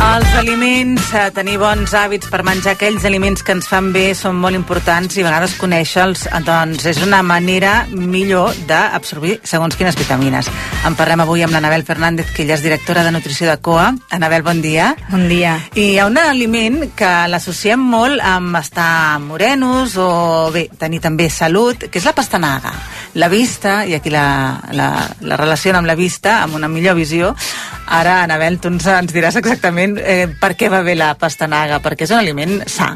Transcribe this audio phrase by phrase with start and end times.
[0.00, 4.38] Els aliments, eh, tenir bons hàbits per menjar aquells aliments que ens fan bé són
[4.40, 10.48] molt importants i a vegades conèixer-los doncs, és una manera millor d'absorbir segons quines vitamines.
[10.88, 13.90] En parlem avui amb l'Anabel Fernández, que ella és directora de nutrició de COA.
[14.08, 14.94] Anabel, bon dia.
[15.10, 15.58] Bon dia.
[15.74, 21.28] I hi ha un aliment que l'associem molt amb estar morenos o bé, tenir també
[21.28, 22.72] salut, que és la pastanaga.
[23.14, 24.90] La vista, i aquí la, la,
[25.26, 27.32] la relaciona amb la vista, amb una millor visió.
[27.90, 32.06] Ara, Anabel, tu ens, ens diràs exactament eh, per què va bé la pastanaga, perquè
[32.06, 32.92] és un aliment sa.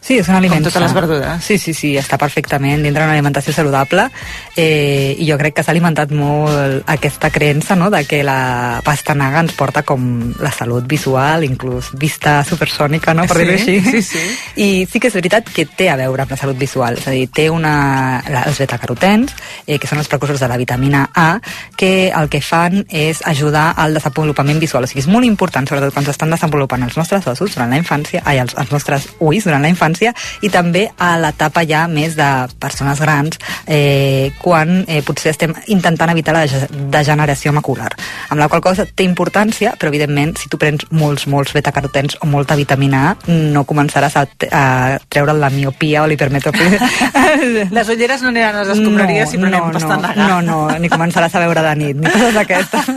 [0.00, 1.44] Sí, és un aliment Com totes les verdures.
[1.44, 4.08] Sí, sí, sí, està perfectament dintre d'una alimentació saludable
[4.56, 9.40] eh, i jo crec que s'ha alimentat molt aquesta creença no, de que la pastanaga
[9.44, 13.80] ens porta com la salut visual, inclús vista supersònica, no, per Sí, dir-ho així.
[13.90, 14.24] sí, sí.
[14.64, 17.14] I sí que és veritat que té a veure amb la salut visual, és a
[17.14, 19.34] dir, té una, la, els betacarotens,
[19.66, 21.38] eh, que són els precursors de la vitamina A,
[21.76, 24.84] que el que fan és ajudar al desenvolupament visual.
[24.84, 28.22] O sigui, és molt important, sobretot quan s'estan desenvolupant els nostres ossos durant la infància,
[28.24, 29.77] ai, els, els nostres ulls durant la infància,
[30.42, 32.28] i també a l'etapa ja més de
[32.60, 37.90] persones grans, eh, quan eh, potser estem intentant evitar la dege- degeneració macular.
[38.28, 42.26] Amb la qual cosa té importància, però evidentment, si tu prens molts, molts betacarotens o
[42.26, 44.64] molta vitamina A, no començaràs a, a
[45.08, 46.78] treure la miopia o l'hipermetropia.
[47.70, 50.26] Les ulleres no aniran a les escombraries si prenem pastanaga.
[50.28, 52.88] No, no, ni començaràs a veure de nit, ni coses d'aquestes.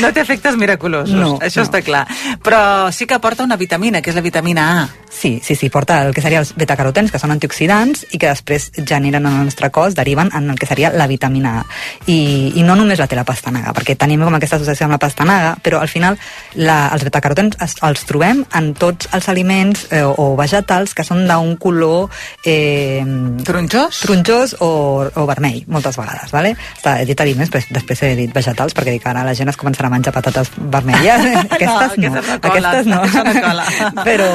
[0.00, 1.66] No té efectes miraculosos, No, això no.
[1.68, 2.06] està clar.
[2.42, 4.88] Però sí que aporta una vitamina, que és la vitamina A.
[5.10, 8.70] Sí, sí, sí, porta el que seria els betacarotens, que són antioxidants, i que després
[8.78, 11.64] generen en el nostre cos, deriven en el que seria la vitamina A.
[12.06, 15.00] I, i no només la té la pastanaga, perquè tenim com aquesta associació amb la
[15.02, 16.18] pastanaga, però al final
[16.54, 21.26] la, els betacarotens es, els trobem en tots els aliments eh, o vegetals que són
[21.28, 22.08] d'un color
[22.46, 23.02] eh,
[23.44, 24.00] Tronjós?
[24.04, 24.70] tronjós o,
[25.10, 26.54] o vermell, moltes vegades, vale?
[26.76, 29.58] Està, he dit aliments, però després he dit vegetals, perquè dic ara la gent es
[29.60, 31.26] començarà a menjar patates vermelles.
[31.58, 33.02] aquestes no, aquestes no aquestes no.
[33.04, 34.30] això no però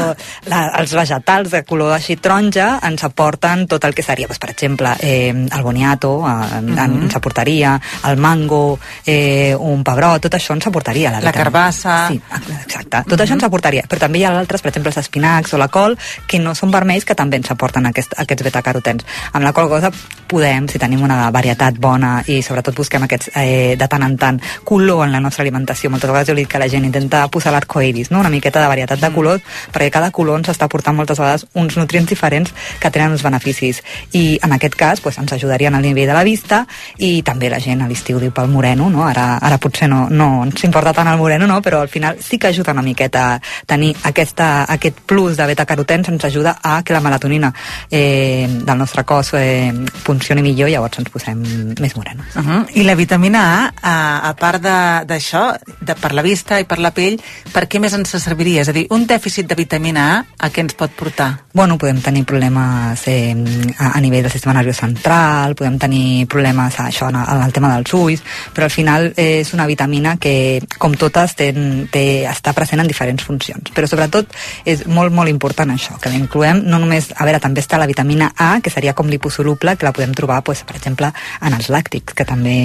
[0.52, 4.50] la, els vegetals de color així taronja ens aporten tot el que seria, doncs, per
[4.52, 6.78] exemple, eh, el boniato, eh, Mhm.
[6.78, 11.12] en, ens aportaria, el mango, eh, un pebrot, tot això ens aportaria.
[11.12, 12.08] La, La carbassa.
[12.10, 12.22] Sí,
[12.64, 13.04] exacte.
[13.08, 13.84] Tot això ens aportaria.
[13.88, 16.72] Però també hi ha altres, per exemple, els espinacs o la col, que no són
[16.72, 19.06] vermells, que també ens aporten aquest, aquests betacarotens.
[19.34, 19.92] Amb la qual cosa
[20.28, 24.42] podem, si tenim una varietat bona i sobretot busquem aquests, eh, de tant en tant,
[24.64, 25.90] color en la nostra alimentació.
[25.90, 28.20] Moltes vegades jo dic que la gent intenta posar l'arcoiris, no?
[28.20, 32.10] una miqueta de varietat de colors, perquè cada color ens està moltes vegades uns nutrients
[32.10, 33.82] diferents que tenen uns beneficis.
[34.14, 36.66] I en aquest cas pues, ens ajudarien al nivell de la vista
[36.98, 39.06] i també la gent a l'estiu diu pel moreno, no?
[39.08, 41.62] ara, ara potser no, no ens importa tant el moreno, no?
[41.62, 46.10] però al final sí que ajuda una miqueta a tenir aquesta, aquest plus de betacarotens
[46.10, 47.54] ens ajuda a que la melatonina
[47.90, 49.72] eh, del nostre cos eh,
[50.04, 51.42] funcioni millor i llavors ens posem
[51.80, 52.36] més morenos.
[52.36, 52.62] Uh -huh.
[52.74, 56.92] I la vitamina A, a, a part d'això, de, per la vista i per la
[56.92, 57.20] pell,
[57.54, 58.62] per què més ens serviria?
[58.62, 61.30] És a dir, un dèficit de vitamina A, a què ens pot portar?
[61.56, 63.34] Bueno, podem tenir problemes eh,
[63.80, 67.54] a, a nivell del sistema nerviós central, podem tenir problemes a això, en, en el
[67.56, 71.52] tema dels ulls, però al final eh, és una vitamina que, com totes, té,
[71.92, 73.72] té, està present en diferents funcions.
[73.76, 74.36] Però sobretot
[74.68, 77.88] és molt, molt important això, que la incloem, no només, a veure, també està la
[77.88, 81.72] vitamina A, que seria com liposoluble, que la podem trobar, pues, per exemple, en els
[81.72, 82.58] làctics, que també,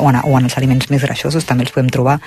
[0.00, 2.18] o en, o en els aliments més greixosos, també els podem trobar.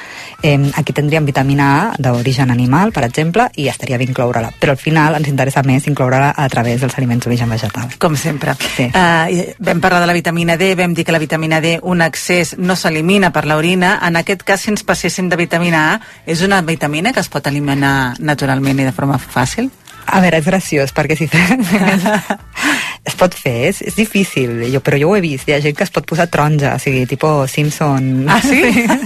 [0.44, 4.52] Eh, aquí tindríem vitamina A d'origen animal, per exemple, i estaria bé incloure-la.
[4.60, 7.90] Però al final ens interessa més incloure-la a través dels aliments d'origen vegetal.
[8.02, 8.56] Com sempre.
[8.76, 8.90] Sí.
[8.92, 12.56] Uh, vam parlar de la vitamina D, vam dir que la vitamina D, un excés,
[12.60, 13.98] no s'elimina per l'orina.
[14.08, 17.48] En aquest cas, si ens passéssim de vitamina A, és una vitamina que es pot
[17.48, 19.72] eliminar naturalment i de forma fàcil?
[20.12, 21.30] A veure, és graciós, perquè si
[23.04, 25.74] es pot fer, és, és difícil, jo, però jo ho he vist, hi ha gent
[25.78, 28.28] que es pot posar taronja, o sigui, tipo Simpson.
[28.30, 28.60] Ah, sí?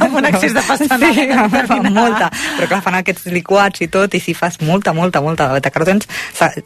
[0.03, 1.93] Amb un excés de pastanaga Sí, de vitamina fa A.
[1.95, 2.27] molta,
[2.57, 6.09] però clar, fan aquests liquats i tot, i si fas molta, molta, molta de betacarotens,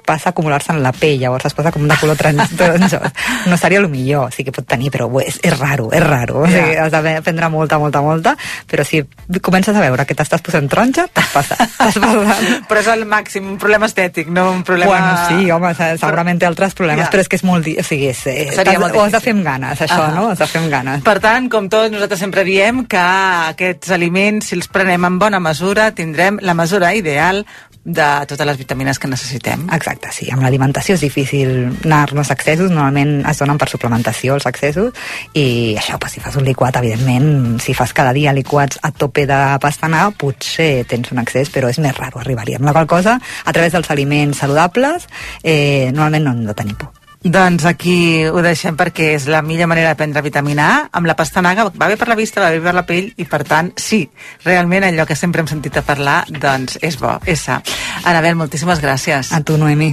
[0.06, 3.14] passa a acumular-se en la pell, llavors es posa com de color taronjós.
[3.46, 6.50] No seria el millor, sí que pot tenir, però és, és raro, és raro, o
[6.50, 8.34] sigui, has de prendre molta, molta, molta,
[8.70, 9.04] però si
[9.46, 12.66] comences a veure que t'estàs posant taronja, t'has passat, t'has passat.
[12.74, 14.92] Però és el màxim, un problema estètic, no un problema...
[14.98, 17.12] Bueno, sí, home, se- segurament té altres problemes, Ja.
[17.14, 17.68] però però és que és molt...
[17.68, 20.12] O sigui, és, eh, Seria molt ho has de fer amb ganes, això, Ah.
[20.16, 20.30] no?
[20.32, 21.02] Has de fer amb ganes.
[21.04, 25.40] Per tant, com tots, nosaltres sempre diem que aquests aliments, si els prenem en bona
[25.44, 27.46] mesura, tindrem la mesura ideal
[27.84, 29.66] de totes les vitamines que necessitem.
[29.74, 30.28] Exacte, sí.
[30.32, 32.70] Amb l'alimentació és difícil anar-nos a excessos.
[32.72, 34.94] Normalment es donen per suplementació els excessos
[35.34, 39.26] i això, pues, si fas un liquat, evidentment, si fas cada dia liquats a tope
[39.26, 42.56] de pastanaga, potser tens un excés, però és més raro arribar-hi.
[42.60, 45.08] Amb la qual cosa, a través dels aliments saludables,
[45.44, 46.92] eh, normalment no hem de tenir por.
[47.24, 50.78] Doncs aquí ho deixem perquè és la millor manera de prendre vitamina A.
[50.96, 53.44] Amb la pastanaga va bé per la vista, va bé per la pell i, per
[53.44, 54.06] tant, sí,
[54.46, 57.60] realment allò que sempre hem sentit a parlar, doncs és bo, és sa.
[58.08, 59.34] Anabel, moltíssimes gràcies.
[59.36, 59.92] A tu, Noemi.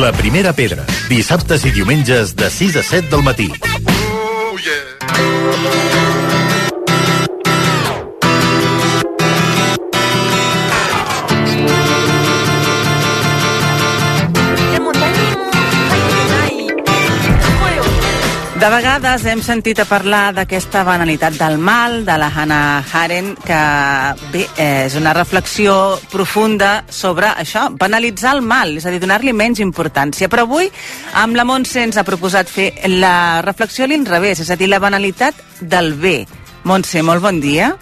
[0.00, 0.82] La primera pedra.
[1.08, 3.50] Dissabtes i diumenges de 6 a 7 del matí.
[18.64, 23.58] De vegades hem sentit a parlar d'aquesta banalitat del mal, de la Hannah Arendt, que
[24.32, 25.74] bé, és una reflexió
[26.08, 30.30] profunda sobre això, banalitzar el mal, és a dir, donar-li menys importància.
[30.32, 30.70] Però avui,
[31.20, 34.80] amb la Montse ens ha proposat fer la reflexió a l'inrevés, és a dir, la
[34.80, 36.22] banalitat del bé.
[36.64, 37.74] Montse, molt bon dia.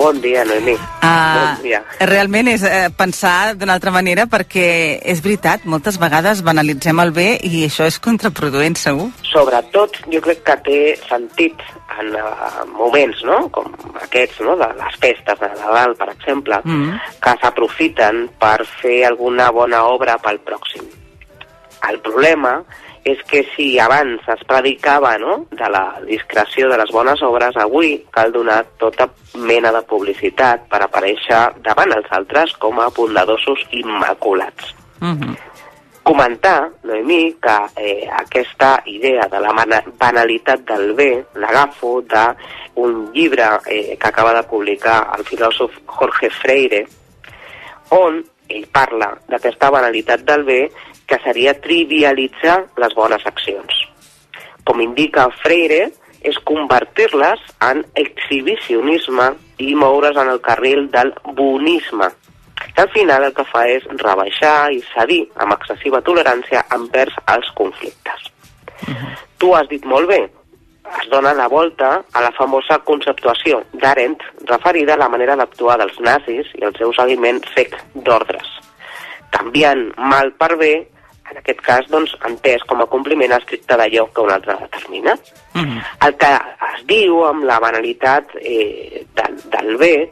[0.00, 0.72] Bon dia, Noemí.
[0.72, 1.82] Uh, bon dia.
[2.08, 7.34] realment és eh, pensar d'una altra manera perquè és veritat, moltes vegades banalitzem el bé
[7.44, 9.10] i això és contraproduent segur.
[9.28, 11.60] Sobretot, jo crec que té sentit
[12.00, 13.68] en uh, moments, no?, com
[14.06, 16.96] aquests, no?, de les festes de Nadal, per exemple, Mm.
[17.20, 20.88] que s'aprofiten per fer alguna bona obra pel pròxim.
[21.90, 22.89] El problema és
[23.24, 28.32] que si abans es predicava no, de la discreció de les bones obres, avui cal
[28.32, 34.74] donar tota mena de publicitat per aparèixer davant els altres com a bondadosos immaculats.
[35.00, 35.36] Mm -hmm.
[36.02, 39.52] comentar, Noemí, que eh, aquesta idea de la
[39.98, 46.86] banalitat del bé l'agafo d'un llibre eh, que acaba de publicar el filòsof Jorge Freire,
[47.90, 50.60] on ell parla d'aquesta banalitat del bé
[51.10, 53.74] que seria trivialitzar les bones accions.
[54.64, 55.88] Com indica Freire,
[56.22, 62.10] és convertir-les en exhibicionisme i moure's en el carril del bonisme,
[62.74, 67.48] que al final el que fa és rebaixar i cedir amb excessiva tolerància envers els
[67.56, 68.28] conflictes.
[69.40, 70.20] Tu has dit molt bé,
[71.00, 75.98] es dona la volta a la famosa conceptuació d'Arendt referida a la manera d'actuar dels
[76.04, 78.48] nazis i el seu seguiment sec d'ordres,
[79.32, 80.74] canviant mal per bé,
[81.30, 85.16] en aquest cas doncs, entès com a compliment estricte d'allò que un altre determina.
[85.54, 85.80] Mm -hmm.
[86.06, 86.32] El que
[86.74, 90.10] es diu amb la banalitat eh, del, del bé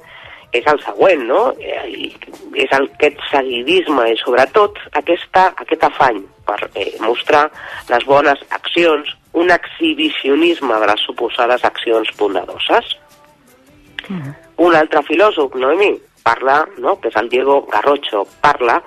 [0.53, 1.53] és el següent, no?
[1.61, 2.17] Eh, i
[2.55, 7.50] és el, aquest seguidisme i sobretot aquesta, aquest afany per eh, mostrar
[7.88, 12.97] les bones accions, un exhibicionisme de les suposades accions bondadoses.
[14.09, 14.35] Mm -hmm.
[14.56, 16.99] Un altre filòsof, Noemi, parla, no?
[17.00, 18.82] que és el Diego Garrocho, parla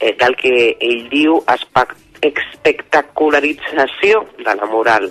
[0.00, 5.10] eh, del que ell diu espec espectacularització de la moral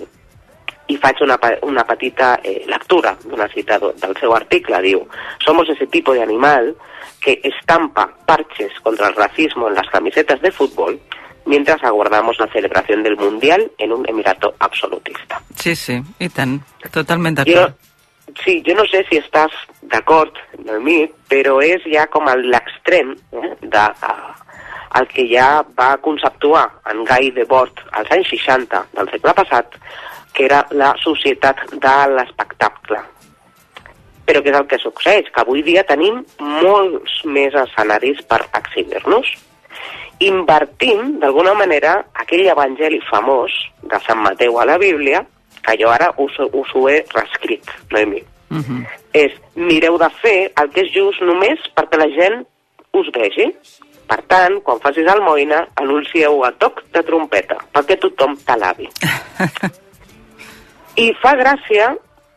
[0.88, 4.80] i faig una, una petita eh, lectura d'una cita del seu article.
[4.82, 5.02] Diu,
[5.44, 6.74] somos ese tipo de animal
[7.20, 10.98] que estampa parches contra el racismo en las camisetas de fútbol
[11.44, 15.40] mientras aguardamos la celebración del Mundial en un emirato absolutista.
[15.56, 16.60] Sí, sí, i tant,
[16.92, 17.74] totalment d'acord.
[18.44, 19.50] sí, jo no sé si estàs
[19.82, 24.34] d'acord amb mi, però és ja com el- l'extrem eh, de, uh,
[24.98, 29.78] el que ja va conceptuar en Guy Debord als anys 60 del segle passat,
[30.34, 33.00] que era la societat de l'espectacle.
[34.28, 35.30] Però què és el que succeeix?
[35.32, 39.30] Que avui dia tenim molts més escenaris per exhibir-nos.
[40.26, 45.22] Invertim, d'alguna manera, aquell evangeli famós de Sant Mateu a la Bíblia,
[45.64, 48.22] que jo ara us, us ho he reescrit, Noemi.
[48.50, 48.86] Mm -hmm.
[49.12, 52.46] És, mireu de fer el que és just només perquè la gent
[52.92, 53.52] us vegi.
[54.08, 58.88] Per tant, quan facis almoina, anuncieu a toc de trompeta, perquè tothom t'alabi.
[61.04, 61.90] I fa gràcia,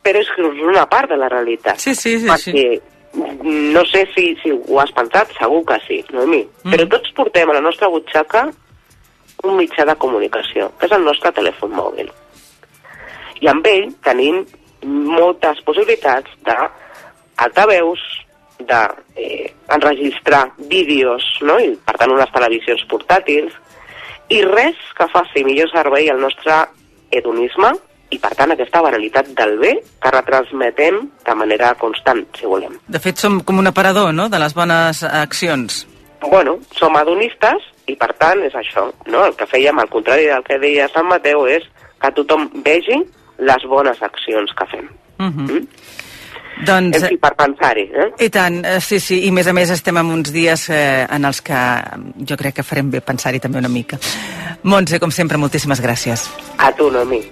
[0.03, 1.79] però és que és una part de la realitat.
[1.79, 2.81] Sí, sí, sí, perquè
[3.13, 6.41] no sé si, si ho has pensat, segur que sí, Noemi.
[6.63, 6.71] Mm.
[6.71, 8.45] Però tots portem a la nostra butxaca
[9.43, 12.11] un mitjà de comunicació, que és el nostre telèfon mòbil.
[13.41, 14.43] I amb ell tenim
[14.85, 16.57] moltes possibilitats de
[17.41, 18.01] altaveus,
[18.67, 18.81] de
[19.15, 21.59] eh, enregistrar vídeos, no?
[21.59, 23.53] i per tant unes televisions portàtils,
[24.31, 26.61] i res que faci millor servei al nostre
[27.11, 27.73] hedonisme
[28.11, 32.75] i per tant aquesta banalitat del bé que retransmetem de manera constant, si volem.
[32.87, 35.85] De fet, som com un aparador, no?, de les bones accions.
[36.21, 39.23] Bueno, som hedonistes I per tant, és això, no?
[39.25, 41.65] El que fèiem, al contrari del que deia Sant Mateu, és
[42.01, 42.99] que tothom vegi
[43.41, 44.87] les bones accions que fem.
[45.19, 45.47] Uh -huh.
[45.49, 45.67] Mm?
[46.65, 48.07] Doncs, En fi, per pensar-hi, eh?
[48.25, 51.07] I tant, eh, sí, sí, i a més a més estem en uns dies eh,
[51.09, 51.61] en els que
[52.29, 53.97] jo crec que farem bé pensar-hi també una mica.
[54.63, 56.29] Montse, com sempre, moltíssimes gràcies.
[56.57, 57.23] A tu, Noemi.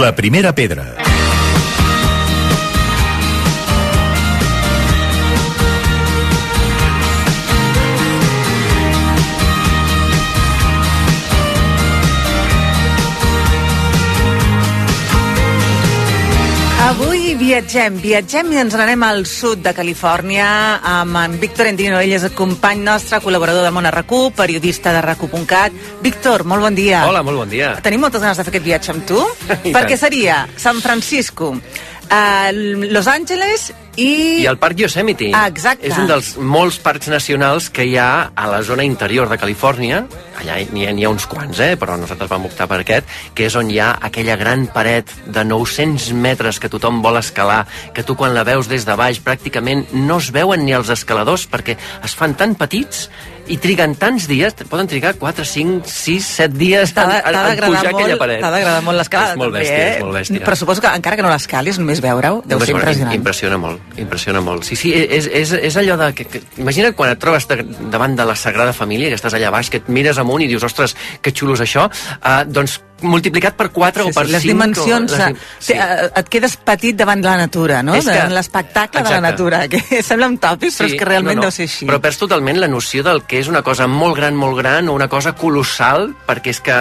[0.00, 1.01] La primera pedra.
[17.42, 20.46] Viatgem, viatgem i ens n'anem al sud de Califòrnia
[20.86, 25.00] amb en Víctor Endino, ell és el company nostre, col·laborador de Món RQ, periodista de
[25.02, 25.74] RQ.cat.
[26.04, 27.02] Víctor, molt bon dia.
[27.08, 27.72] Hola, molt bon dia.
[27.82, 29.24] Tenim moltes ganes de fer aquest viatge amb tu,
[29.74, 31.50] perquè seria San Francisco,
[32.06, 32.52] eh,
[32.94, 34.42] Los Angeles i...
[34.42, 35.30] I el Parc Yosemite.
[35.36, 35.86] Ah, exacte.
[35.88, 40.02] És un dels molts parcs nacionals que hi ha a la zona interior de Califòrnia.
[40.40, 41.74] Allà n'hi ha, n'hi ha uns quants, eh?
[41.80, 45.44] però nosaltres vam optar per aquest, que és on hi ha aquella gran paret de
[45.44, 49.84] 900 metres que tothom vol escalar, que tu quan la veus des de baix pràcticament
[49.92, 53.08] no es veuen ni els escaladors perquè es fan tan petits
[53.50, 57.90] i triguen tants dies, poden trigar 4, 5, 6, 7 dies t'ha en d'agradar pujar
[57.90, 58.42] aquella molt, paret.
[58.42, 59.32] t'ha d'agradar molt l'escalada.
[59.32, 59.96] És molt també, bèstia, eh?
[59.96, 60.44] és molt bèstia.
[60.46, 63.16] Però suposo que encara que no l'escalis, només veure-ho, deu Només ser impressionant.
[63.18, 64.68] Impressiona molt, impressiona molt.
[64.68, 66.12] Sí, sí, és, és, és allò de...
[66.16, 69.50] Que, que, imagina't quan et trobes de, davant de la Sagrada Família, que estàs allà
[69.54, 73.56] baix, que et mires amunt i dius, ostres, que xulo és això, uh, doncs multiplicat
[73.58, 74.52] per 4 Sí, o per sí, les 5...
[74.52, 75.74] dimensions, o, eh, les, sí.
[75.76, 77.94] et quedes petit davant la natura, no?
[77.98, 81.50] És que- l'espectacle de la natura, que sembla un tòpic, però és que realment deu
[81.54, 81.86] ser així.
[81.86, 84.96] Però perds totalment la noció del que és una cosa molt gran, molt gran, o
[84.96, 86.80] una cosa colossal, perquè és que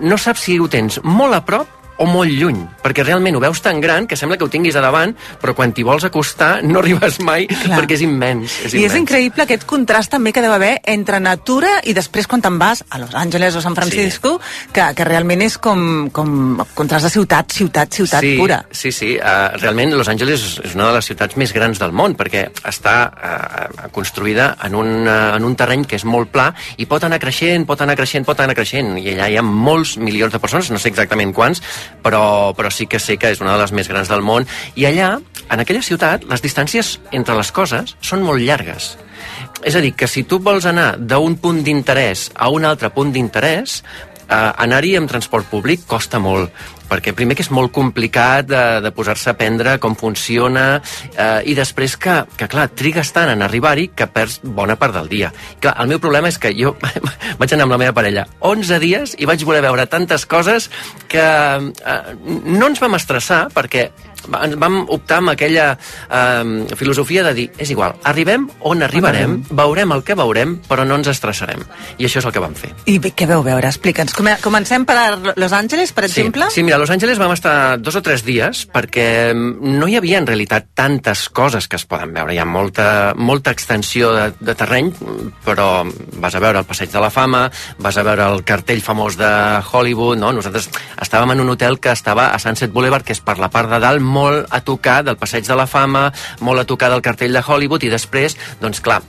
[0.00, 3.60] no saps si ho tens molt a prop o molt lluny, perquè realment ho veus
[3.62, 6.80] tan gran que sembla que ho tinguis a davant, però quan t'hi vols acostar no
[6.82, 7.78] arribes mai Clar.
[7.78, 8.58] perquè és immens.
[8.64, 9.00] És I és immens.
[9.02, 12.98] increïble aquest contrast també que deu haver entre natura i després quan te'n vas a
[13.02, 14.36] Los Angeles o San Francisco,
[14.72, 18.62] que, que realment és com, com contrast de ciutat, ciutat, ciutat sí, pura.
[18.70, 19.14] Sí, sí.
[19.18, 22.96] Uh, realment Los Angeles és una de les ciutats més grans del món perquè està
[23.10, 27.20] uh, construïda en un, uh, en un terreny que és molt pla i pot anar
[27.22, 28.96] creixent, pot anar creixent, pot anar creixent.
[28.98, 31.62] I allà hi ha molts milions de persones, no sé exactament quants,
[32.02, 34.46] però, però sí que sé que és una de les més grans del món.
[34.76, 35.16] I allà,
[35.50, 38.94] en aquella ciutat, les distàncies entre les coses són molt llargues.
[39.64, 43.12] És a dir, que si tu vols anar d'un punt d'interès a un altre punt
[43.14, 43.82] d'interès,
[44.28, 46.52] eh, anar-hi amb transport públic costa molt
[46.88, 51.56] perquè primer que és molt complicat de, de posar-se a aprendre com funciona eh, i
[51.56, 55.32] després que, que clar, trigues tant en arribar-hi que perds bona part del dia.
[55.60, 56.74] Clar, el meu problema és que jo
[57.40, 60.70] vaig anar amb la meva parella 11 dies i vaig voler veure tantes coses
[61.08, 62.00] que eh,
[62.44, 63.88] no ens vam estressar perquè
[64.42, 69.92] ens vam optar amb aquella eh, filosofia de dir, és igual, arribem on arribarem, veurem
[69.96, 71.62] el que veurem, però no ens estressarem.
[71.98, 72.72] I això és el que vam fer.
[72.90, 73.68] I què veu veure?
[73.68, 74.14] Explica'ns.
[74.14, 74.96] Come- Comencem per
[75.36, 76.48] Los Angeles, per exemple?
[76.50, 79.88] Sí, sí, mira, a Los Angeles vam estar dos o tres dies perquè mm, no
[79.88, 82.34] hi havia en realitat tantes coses que es poden veure.
[82.34, 84.92] Hi ha molta, molta extensió de, de terreny,
[85.44, 85.84] però
[86.20, 87.46] vas a veure el Passeig de la Fama,
[87.78, 89.28] vas a veure el cartell famós de
[89.72, 90.32] Hollywood, no?
[90.32, 90.68] Nosaltres
[91.02, 93.80] estàvem en un hotel que estava a Sunset Boulevard, que és per la part de
[93.82, 96.06] dalt, molt a tocar del Passeig de la Fama,
[96.46, 99.00] molt a tocar del cartell de Hollywood, i després, doncs clar,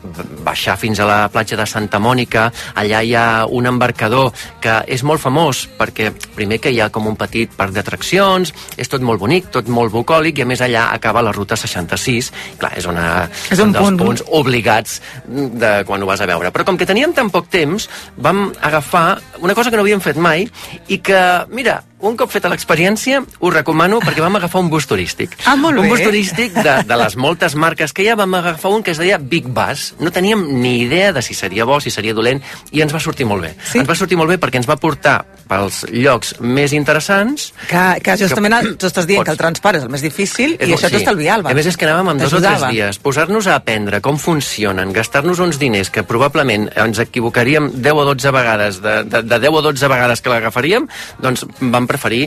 [0.45, 4.31] baixar fins a la platja de Santa Mònica, allà hi ha un embarcador
[4.63, 8.91] que és molt famós perquè primer que hi ha com un petit parc d'atraccions, és
[8.91, 12.31] tot molt bonic, tot molt bucòlic, i a més allà acaba la ruta 66,
[12.61, 14.01] clar, és, una, És un dels punt.
[14.01, 16.51] punts obligats de quan ho vas a veure.
[16.55, 20.17] Però com que teníem tan poc temps, vam agafar una cosa que no havíem fet
[20.21, 20.47] mai
[20.87, 21.21] i que,
[21.51, 25.31] mira, un cop feta l'experiència, ho recomano perquè vam agafar un bus turístic.
[25.45, 25.89] Ah, molt un bé.
[25.89, 28.99] bus turístic de, de les moltes marques que hi ha, vam agafar un que es
[29.01, 29.93] deia Big Bus.
[29.99, 33.25] No teníem ni idea de si seria bo, si seria dolent, i ens va sortir
[33.25, 33.53] molt bé.
[33.71, 33.79] Sí?
[33.79, 38.15] Ens va sortir molt bé perquè ens va portar pels llocs més interessants Que, que
[38.17, 40.79] justament Que- tu estàs dient Pots- que el transport és el més difícil i molt-
[40.79, 41.49] això t'estalviava.
[41.51, 44.91] A més és que anàvem amb dos o tres dies, posar-nos a aprendre com funcionen,
[44.93, 49.53] gastar-nos uns diners que probablement ens equivocaríem 10 o 12 vegades, de, de, de 10
[49.53, 50.87] o 12 vegades que l'agafaríem,
[51.21, 52.25] doncs vam preferir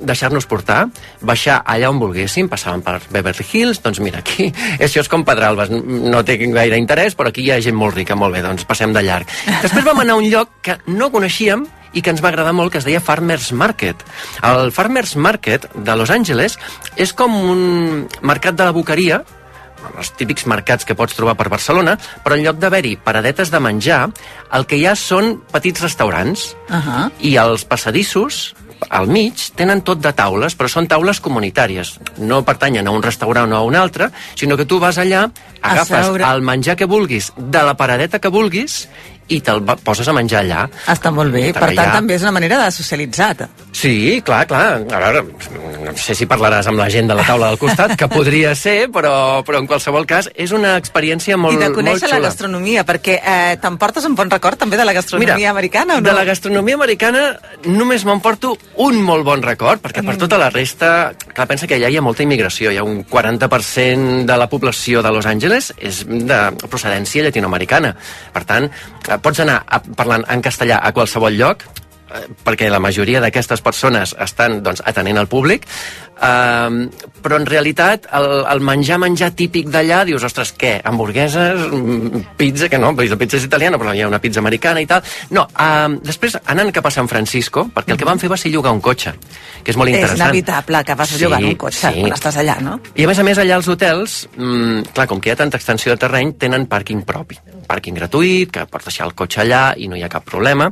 [0.00, 0.86] deixar-nos portar,
[1.20, 4.48] baixar allà on volguéssim, passàvem per Beverly Hills, doncs mira, aquí
[4.84, 8.16] això és com Pedralbes, no té gaire interès, però aquí hi ha gent molt rica,
[8.16, 9.28] molt bé, doncs passem de llarg.
[9.60, 12.70] Després vam anar a un lloc que no coneixíem i que ens va agradar molt,
[12.72, 14.04] que es deia Farmers Market.
[14.46, 16.56] El Farmers Market de Los Angeles
[16.96, 19.24] és com un mercat de la boqueria,
[19.96, 24.02] els típics mercats que pots trobar per Barcelona, però en lloc d'haver-hi paradetes de menjar,
[24.54, 27.08] el que hi ha són petits restaurants Ahà.
[27.26, 28.50] i els passadissos
[28.88, 31.94] al mig tenen tot de taules, però són taules comunitàries.
[32.18, 35.26] No pertanyen a un restaurant o a un altre, sinó que tu vas allà,
[35.60, 38.86] agafes el menjar que vulguis, de la paradeta que vulguis,
[39.30, 40.64] i te'l poses a menjar allà.
[40.90, 41.52] Està molt bé.
[41.54, 43.48] Per tant, també és una manera de socialitzar.
[43.72, 44.82] Sí, clar, clar.
[44.90, 45.22] A veure,
[45.86, 48.88] no sé si parlaràs amb la gent de la taula del costat, que podria ser,
[48.92, 52.28] però, però en qualsevol cas és una experiència molt, I de conèixer la xula.
[52.28, 56.08] gastronomia, perquè eh, te'mportes un bon record també de la gastronomia americana o no?
[56.08, 60.06] de la gastronomia americana només m'emporto un molt bon record, perquè Mm.
[60.06, 63.04] per tota la resta, clar, pensa que allà hi ha molta immigració, hi ha un
[63.04, 67.94] 40% de la població de Los Angeles és de procedència llatinoamericana.
[68.32, 71.64] Per tant, eh, pots anar a, parlant en castellà a qualsevol lloc,
[72.44, 75.66] perquè la majoria d'aquestes persones estan doncs, atenent al públic,
[76.20, 76.88] eh,
[77.22, 80.80] però en realitat el, el menjar menjar típic d'allà, dius, ostres, què?
[80.84, 84.80] Hamburgueses, mm, pizza, que no, la pizza és italiana, però hi ha una pizza americana
[84.82, 85.02] i tal.
[85.30, 88.52] No, eh, després, anant cap a San Francisco, perquè el que van fer va ser
[88.52, 89.14] llogar un cotxe,
[89.64, 90.28] que és molt És interessant.
[90.28, 92.00] inevitable que vas Sí, llogant un cotxe sí.
[92.00, 92.80] quan estàs allà, no?
[92.94, 95.56] I a més a més, allà als hotels, mmm, clar, com que hi ha tanta
[95.58, 97.38] extensió de terreny, tenen pàrquing propi.
[97.70, 100.70] Pàrquing gratuït, que pots deixar el cotxe allà i no hi ha cap problema.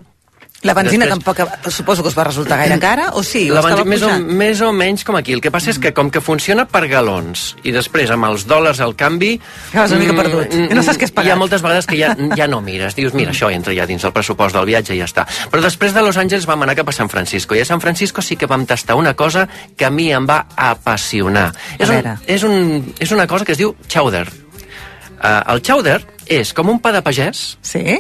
[0.67, 3.45] La benzina Després- tampoc, suposo que us va resultar gaire cara, o sí?
[3.49, 5.33] La benzina, més, o, més o menys com aquí.
[5.37, 8.81] El que passa és que com que funciona per galons i després amb els dòlars
[8.83, 9.37] al canvi...
[9.71, 10.57] Acabes una mica mm, perdut.
[10.59, 11.29] I no saps què has pagat.
[11.29, 12.11] Hi ha moltes vegades que ja,
[12.41, 12.97] ja no mires.
[12.99, 15.29] Dius, mira, això entra ja dins el pressupost del viatge i ja està.
[15.53, 17.55] Però després de Los Angeles vam anar cap a San Francisco.
[17.55, 19.47] I a San Francisco sí que vam tastar una cosa
[19.77, 21.53] que a mi em va apassionar.
[21.79, 24.27] És, un, és, un, és una cosa que es diu chowder.
[25.19, 27.99] Uh, el chowder és com un pa de pagès Sí?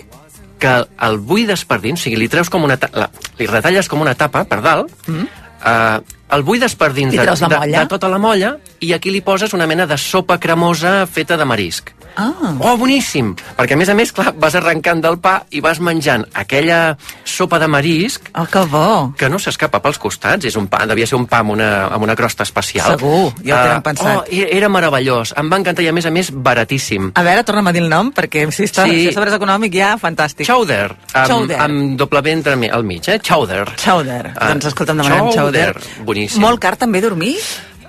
[0.60, 0.74] Que
[1.06, 2.78] el buides per dins, o sigui, li treus com una...
[2.94, 5.28] La, li retalles com una tapa per dalt, mm.
[5.62, 9.54] uh, el buides per dins de, de, de tota la molla i aquí li poses
[9.56, 11.94] una mena de sopa cremosa feta de marisc.
[12.18, 12.50] Ah.
[12.58, 13.36] Oh, boníssim!
[13.56, 17.60] Perquè, a més a més, clar, vas arrencant del pa i vas menjant aquella sopa
[17.62, 19.14] de marisc Oh, que bo.
[19.16, 22.02] que no s'escapa pels costats, és un pa, devia ser un pa amb una, amb
[22.02, 22.98] una crosta especial.
[22.98, 24.16] Segur, ja ho tenen Ah, pensat.
[24.16, 27.12] Oh, era era meravellós, em va encantar i a més a més baratíssim.
[27.14, 28.90] A veure, torna'm a dir el nom, perquè si està Sí.
[28.98, 30.44] si és sobre econòmic ja, fantàstic.
[30.46, 31.60] Chowder, amb, Chowder.
[31.60, 33.20] amb doble B entre al mig, eh?
[33.20, 33.76] Chowder.
[33.76, 34.32] Chowder.
[34.36, 35.76] Ah, doncs escolta'm, demanem chowder.
[36.04, 36.40] Boníssim.
[36.42, 37.36] Molt car també dormir?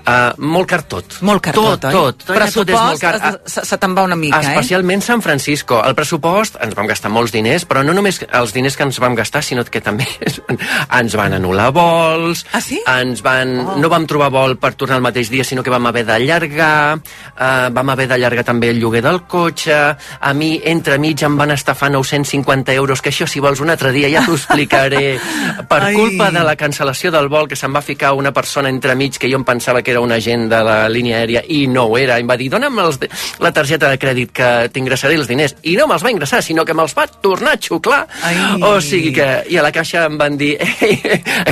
[0.06, 1.18] Uh, molt car tot.
[1.22, 1.92] Molt car tot, oi?
[1.94, 2.26] Tot, tot.
[2.26, 3.12] tot és molt car.
[3.20, 4.54] Pressupost se, se te'n va una mica, eh?
[4.54, 5.82] Especialment San Francisco.
[5.86, 9.16] El pressupost, ens vam gastar molts diners, però no només els diners que ens vam
[9.16, 10.08] gastar, sinó que també
[11.00, 12.80] ens van anul·lar vols, Ah, sí?
[12.88, 13.76] ens van, Oh.
[13.78, 17.70] no vam trobar vol per tornar el mateix dia, sinó que vam haver d'allargar, uh,
[17.76, 19.76] vam haver d'allargar també el lloguer del cotxe,
[20.20, 24.10] a mi, entremig, em van estafar 950 euros, que això, si vols, un altre dia
[24.10, 25.20] ja t'ho explicaré.
[25.70, 25.94] per Ai.
[25.94, 29.38] culpa de la cancel·lació del vol, que se'n va ficar una persona entremig que jo
[29.38, 32.18] em pensava que era un agent de la línia aèria i no ho era.
[32.20, 33.00] Em va dir, dona'm els,
[33.40, 35.56] la targeta de crèdit que t'ingressaré els diners.
[35.64, 38.02] I no me'ls va ingressar, sinó que me'ls va tornar a xuclar.
[38.24, 38.38] Ai.
[38.64, 39.28] O sigui que...
[39.50, 41.00] I a la caixa em van dir, ei,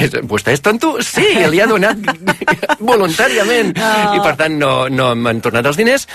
[0.02, 0.98] és- vostè és tonto?
[1.04, 1.98] Sí, li ha donat
[2.80, 3.74] voluntàriament.
[3.78, 4.16] No.
[4.18, 6.08] I per tant no, no m'han tornat els diners.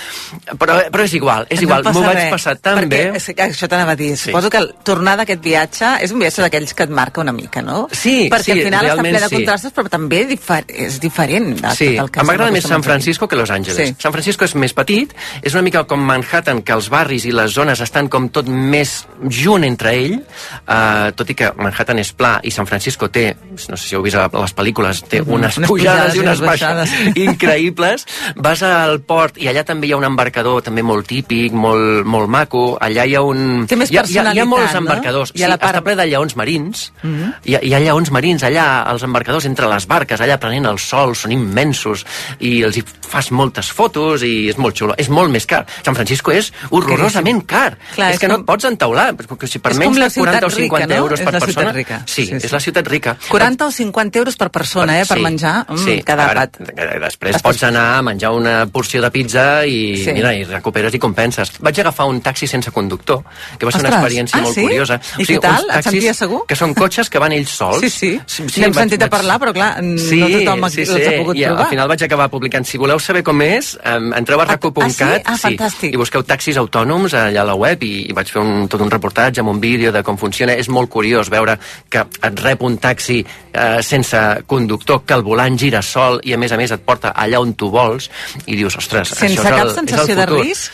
[0.59, 1.83] Però, però és igual, és igual.
[1.85, 3.43] No M'ho vaig passar tan perquè, bé.
[3.47, 4.13] Això t'anava a dir.
[4.17, 4.31] Sí.
[4.31, 7.61] Suposo que el tornar d'aquest viatge és un viatge d'aquells que et marca una mica,
[7.65, 7.87] no?
[7.91, 9.35] Sí, Perquè sí, al final està ple de sí.
[9.37, 11.51] contrastos, però també difer és diferent.
[11.61, 12.83] De Sí, tot el que em m'agrada més San.
[12.85, 13.77] Francisco que Los Angeles.
[13.89, 13.95] Sí.
[13.99, 17.53] San Francisco és més petit, és una mica com Manhattan, que els barris i les
[17.55, 18.95] zones estan com tot més
[19.29, 20.19] junt entre ell,
[20.67, 24.03] uh, tot i que Manhattan és pla i San Francisco té, no sé si heu
[24.05, 27.17] vist a les pel·lícules, té unes, Unes pujades pujades i unes baixades baixades.
[27.17, 28.05] increïbles.
[28.35, 32.29] Vas al port i allà també hi ha un embarcador també molt típic, molt, molt
[32.29, 32.63] maco.
[32.81, 33.65] Allà hi ha un...
[33.69, 34.83] Té més hi ha, hi ha, hi ha molts personalitat, no?
[34.83, 35.33] embarcadors.
[35.35, 36.91] I a la sí, part- està ple de lleons marins.
[37.01, 37.13] Mm.
[37.15, 37.33] -hmm.
[37.45, 40.79] hi, ha, hi ha lleons marins allà, als embarcadors, entre les barques, allà prenent el
[40.79, 42.02] sol, són immensos,
[42.39, 44.95] i els hi fas moltes fotos, i és molt xulo.
[44.97, 45.65] És molt més car.
[45.85, 47.77] San Francisco és horrorosament car.
[47.95, 50.07] Clar, és, és que no com- et pots entaular, perquè si per És menys de
[50.09, 50.95] 40 o ciutat 50 rica, no?
[51.03, 51.71] euros És per persona...
[51.71, 52.01] rica.
[52.07, 52.45] Sí, Sí, sí.
[52.45, 53.15] és la ciutat rica.
[53.29, 55.65] 40 o 50 euros per persona, eh, per menjar.
[55.69, 56.57] Mm, sí, cada ara, pat.
[57.03, 60.05] Després pots anar a menjar una porció de pizza i, Sí.
[60.05, 60.13] sí.
[60.13, 61.51] mira, i recuperes i compenses.
[61.59, 63.23] Vaig agafar un taxi sense conductor,
[63.59, 64.61] que va ser una Ostres, experiència ah, molt sí?
[64.61, 64.99] curiosa.
[65.17, 65.67] I què tal?
[65.69, 66.41] Et senties segur?
[66.47, 67.81] Que són cotxes que van ells sols.
[67.81, 68.19] Sí, sí.
[68.47, 71.65] sí N'hem vaig- sentit a parlar, però clar, no tothom els ha pogut I provar.
[71.65, 72.65] al final vaig acabar publicant.
[72.65, 75.21] Si voleu saber com és, um, entreu a Ah, raco.cat ah, sí?
[75.25, 75.93] Ah, fantàstic.
[75.93, 78.91] i busqueu taxis autònoms allà a la web i, i vaig fer un, tot un
[78.91, 80.53] reportatge amb un vídeo de com funciona.
[80.57, 81.57] És molt curiós veure
[81.89, 86.37] que et rep un taxi eh, sense conductor, que el volant gira sol i a
[86.41, 88.09] més a més et porta allà on tu vols
[88.45, 90.45] i dius, ostres, Sense això és cap el, sensació és el de futur.
[90.45, 90.71] risc?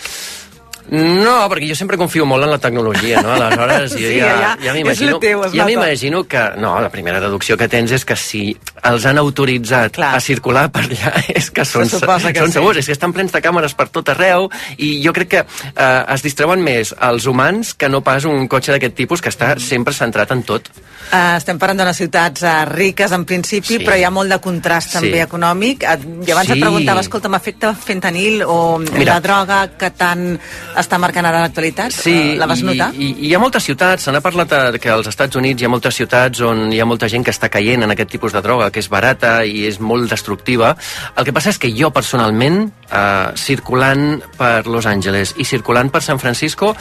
[0.92, 3.34] No, perquè jo sempre confio molt en la tecnologia, no?
[3.36, 5.20] Aleshores, jo Sí, ja, ja- m'imagino...
[5.54, 6.42] Ja m'imagino que...
[6.58, 8.58] No, la primera deducció que tens és que si
[8.90, 10.16] els han autoritzat Clar.
[10.16, 12.56] a circular per allà és que són, que són sí.
[12.58, 14.48] segurs, és que estan plens de càmeres per tot arreu
[14.78, 18.72] i jo crec que eh, es distreuen més els humans que no pas un cotxe
[18.74, 20.72] d'aquest tipus que està sempre centrat en tot.
[21.10, 23.84] Uh, estem parlant d'unes ciutats uh, riques en principi, Sí.
[23.86, 25.24] però hi ha molt de contrast també Sí.
[25.24, 25.84] econòmic.
[25.86, 26.54] Uh, I abans Sí.
[26.54, 29.16] et preguntava, escolta, m'afecta fentanil o Mira.
[29.16, 30.38] la droga que tant
[30.82, 31.94] està marcant ara l'actualitat?
[31.96, 32.90] Sí, Uh, la vas notar?
[32.96, 35.68] I, i hi ha moltes ciutats, se n'ha parlat eh, que als Estats Units hi
[35.68, 38.42] ha moltes ciutats on hi ha molta gent que està caient en aquest tipus de
[38.46, 40.76] droga, que és barata i és molt destructiva.
[41.16, 46.02] El que passa és que jo personalment, eh, circulant per Los Angeles i circulant per
[46.04, 46.76] San Francisco,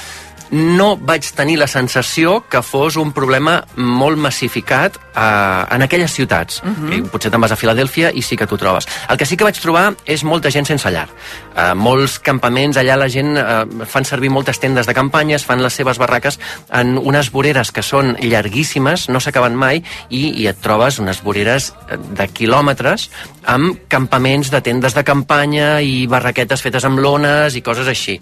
[0.51, 6.63] no vaig tenir la sensació que fos un problema molt massificat eh, en aquelles ciutats.
[6.63, 7.11] Uh -huh.
[7.11, 8.87] Potser te'n vas a Filadèlfia i sí que t'ho trobes.
[9.09, 11.09] El que sí que vaig trobar és molta gent sense llar.
[11.57, 15.73] Eh, molts campaments, allà la gent eh, fan servir moltes tendes de campanyes, fan les
[15.73, 16.39] seves barraques
[16.71, 21.75] en unes voreres que són llarguíssimes, no s'acaben mai, i, i et trobes unes voreres
[21.91, 23.11] eh, de quilòmetres
[23.49, 28.19] amb campaments de tendes de campanya i barraquetes fetes amb lones i coses així.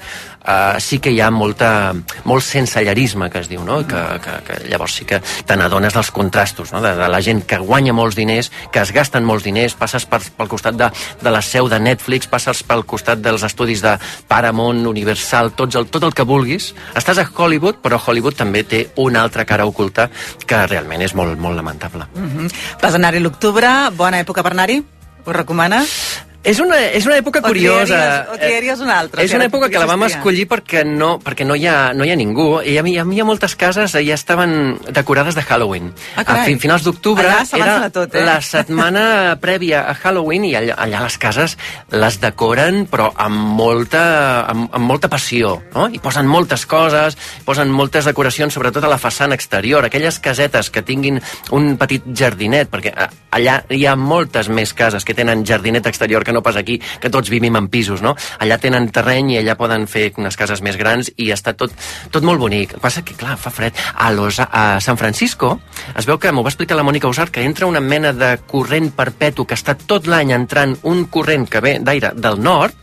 [0.46, 1.90] Uh, sí que hi ha molta,
[2.30, 3.80] molt sensellarisme, que es diu, no?
[3.90, 6.80] Que, que, que llavors sí que te n'adones dels contrastos, no?
[6.84, 10.22] De, de la gent que guanya molts diners, que es gasten molts diners, passes per,
[10.38, 13.96] pel costat de, de la seu de Netflix, passes pel costat dels estudis de
[14.30, 16.70] Paramount, Universal, tots el, tot el que vulguis.
[16.94, 20.06] Estàs a Hollywood, però Hollywood també té una altra cara oculta
[20.46, 22.06] que realment és molt, molt lamentable.
[22.14, 22.52] Mhm.
[22.82, 24.84] Vas anar-hi l'octubre, bona època per anar-hi?
[25.26, 26.22] Ho recomanes?
[26.46, 27.96] És una, és una època O curiosa.
[27.98, 31.44] triaries- o triaries una altra, És una època que la vam escollir perquè no, perquè
[31.44, 32.60] no, hi ha, no hi ha ningú.
[32.62, 35.92] I a mi, a mi a moltes cases ja estaven decorades de Halloween.
[36.14, 36.42] Ah, carai.
[36.42, 38.22] a fi- finals d'octubre era tot, eh?
[38.24, 41.56] la setmana prèvia a Halloween i allà, allà les cases
[41.90, 45.56] les decoren però amb molta, amb, amb molta passió.
[45.74, 45.88] No?
[45.90, 49.84] I posen moltes coses, posen moltes decoracions, sobretot a la façana exterior.
[49.84, 55.04] Aquelles casetes que tinguin un petit jardinet, perquè eh, allà hi ha moltes més cases
[55.04, 58.14] que tenen jardinet exterior que no pas aquí, que tots vivim en pisos, no?
[58.38, 61.72] Allà tenen terreny i allà poden fer unes cases més grans i està tot,
[62.10, 62.76] tot molt bonic.
[62.82, 63.76] Passa que, clar, fa fred.
[63.94, 65.56] A, los, a San Francisco
[65.96, 68.90] es veu que, m'ho va explicar la Mònica Usart, que entra una mena de corrent
[68.96, 72.74] perpetu que està tot l'any entrant un corrent que ve d'aire del nord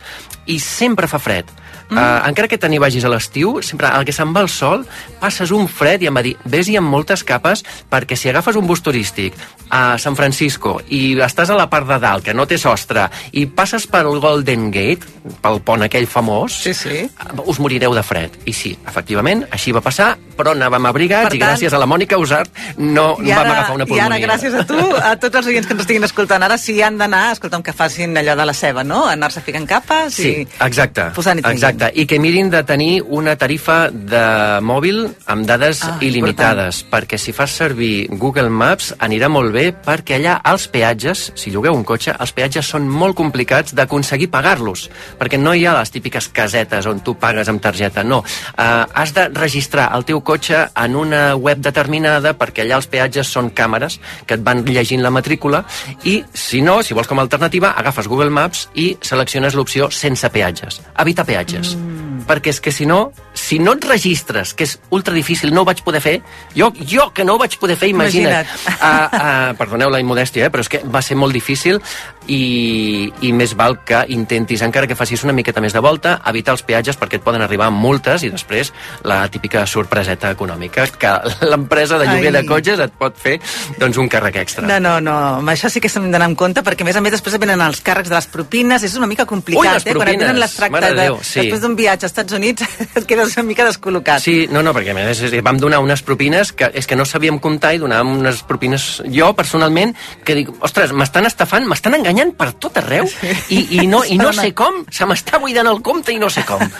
[0.46, 1.48] i sempre fa fred.
[1.90, 1.98] Mm.
[1.98, 4.86] Uh, encara que te n'hi vagis a l'estiu, sempre al que se'n va el sol,
[5.20, 8.66] passes un fred i em va dir, vés-hi amb moltes capes perquè si agafes un
[8.66, 9.34] bus turístic
[9.68, 13.44] a San Francisco i estàs a la part de dalt, que no té sostre, i
[13.46, 15.04] passes pel Golden Gate,
[15.44, 17.04] pel pont aquell famós, Sí, sí.
[17.04, 18.30] uh, us morireu de fred.
[18.46, 21.86] I sí, efectivament, així va passar, però anàvem abrigats Per i tant- gràcies a la
[21.86, 24.06] Mònica Usart no I vam agafar una I pulmonia.
[24.16, 26.96] ara, gràcies a tu, a tots els oients que ens estiguin escoltant, ara sí han
[26.98, 29.04] d'anar, escolta'm, que facin allò de la ceba, no?
[29.06, 30.48] Anar-se ficant capes Sí, i...
[30.64, 31.10] exacte.
[31.14, 31.73] posant-hi traient.
[31.74, 37.18] Exacte, i que mirin de tenir una tarifa de mòbil amb dades Ah, il·limitades, perquè
[37.18, 41.84] si fas servir Google Maps anirà molt bé perquè allà els peatges, si llogueu un
[41.84, 46.86] cotxe, els peatges són molt complicats d'aconseguir pagar-los, perquè no hi ha les típiques casetes
[46.86, 48.22] on tu pagues amb targeta, no.
[48.54, 53.26] Uh, has de registrar el teu cotxe en una web determinada perquè allà els peatges
[53.26, 55.64] són càmeres que et van llegint la matrícula
[56.04, 60.30] i, si no, si vols com a alternativa, agafes Google Maps i selecciones l'opció sense
[60.30, 61.63] peatges, evitar peatges.
[61.72, 62.24] Mm.
[62.28, 65.68] Perquè és que si no, si no et registres, que és ultra difícil, no ho
[65.68, 66.14] vaig poder fer,
[66.56, 68.48] jo, jo que no ho vaig poder fer, imagina't.
[68.48, 68.78] Imagina't.
[68.78, 71.82] Uh, uh, perdoneu la immodèstia, eh, però és que va ser molt difícil
[72.28, 76.54] i, i més val que intentis, encara que facis una miqueta més de volta, evitar
[76.56, 78.72] els peatges perquè et poden arribar multes i després
[79.04, 81.12] la típica sorpreseta econòmica que
[81.50, 82.36] l'empresa de lloguer Ai.
[82.38, 83.36] de cotxes et pot fer
[83.78, 84.66] doncs, un càrrec extra.
[84.68, 87.02] No, no, no, amb això sí que s'hem d'anar en compte, perquè a més a
[87.04, 89.94] més després venen els càrrecs de les propines, és una mica complicat, Ui, les eh?
[89.94, 91.42] Quan et venen l'extracte mare de Déu, sí.
[91.42, 92.64] després d'un viatge als Estats Units,
[92.98, 94.24] et quedes una mica descol·locat.
[94.24, 97.04] Sí, no, no, perquè a més és- vam donar unes propines que és que no
[97.04, 99.92] sabíem comptar i donàvem unes propines jo personalment
[100.24, 103.08] que dic, ostres, m'estan estafant, m'estan enganyant per tot arreu
[103.50, 106.44] i, i, no, i no sé com, se m'està buidant el compte i no sé
[106.48, 106.62] com.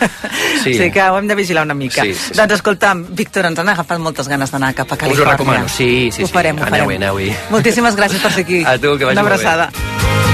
[0.64, 0.72] Sí.
[0.78, 2.02] sí que ho hem de vigilar una mica.
[2.02, 2.34] Sí, sí, sí.
[2.38, 5.32] Doncs escolta'm, Víctor, ens han agafat moltes ganes d'anar cap a Us ho Califòrnia.
[5.32, 6.32] recomano, sí, sí, Ho sí.
[6.32, 7.02] farem, ho Aneu-hi, farem.
[7.02, 7.32] aneu-hi.
[7.50, 8.62] Moltíssimes gràcies per ser aquí.
[8.64, 10.33] A tu, que vagi Una molt bé.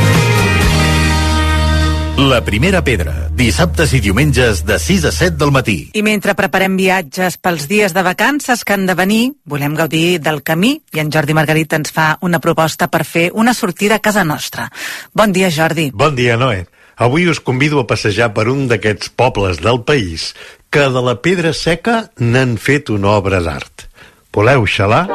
[2.21, 5.77] La primera pedra, dissabtes i diumenges de 6 a 7 del matí.
[5.97, 10.43] I mentre preparem viatges pels dies de vacances que han de venir, volem gaudir del
[10.45, 14.27] camí i en Jordi Margarit ens fa una proposta per fer una sortida a casa
[14.29, 14.69] nostra.
[15.17, 15.89] Bon dia, Jordi.
[15.97, 16.67] Bon dia, Noé.
[17.01, 20.35] Avui us convido a passejar per un d'aquests pobles del país
[20.69, 23.89] que de la pedra seca n'han fet una obra d'art.
[24.29, 25.07] Voleu xalar?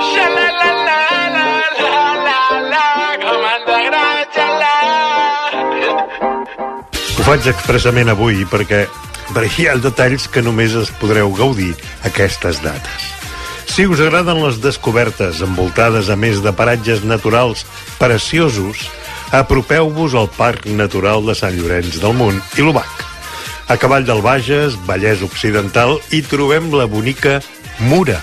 [7.25, 8.83] Faig expressament avui perquè
[9.33, 11.71] però hi ha detalls que només es podreu gaudir
[12.05, 13.07] aquestes dates.
[13.65, 17.63] Si us agraden les descobertes envoltades a més de paratges naturals
[17.97, 18.83] preciosos,
[19.33, 23.01] apropeu-vos al Parc Natural de Sant Llorenç del Munt i l'Ubac.
[23.73, 27.39] A cavall del Bages, Vallès Occidental, hi trobem la bonica
[27.89, 28.21] Mura.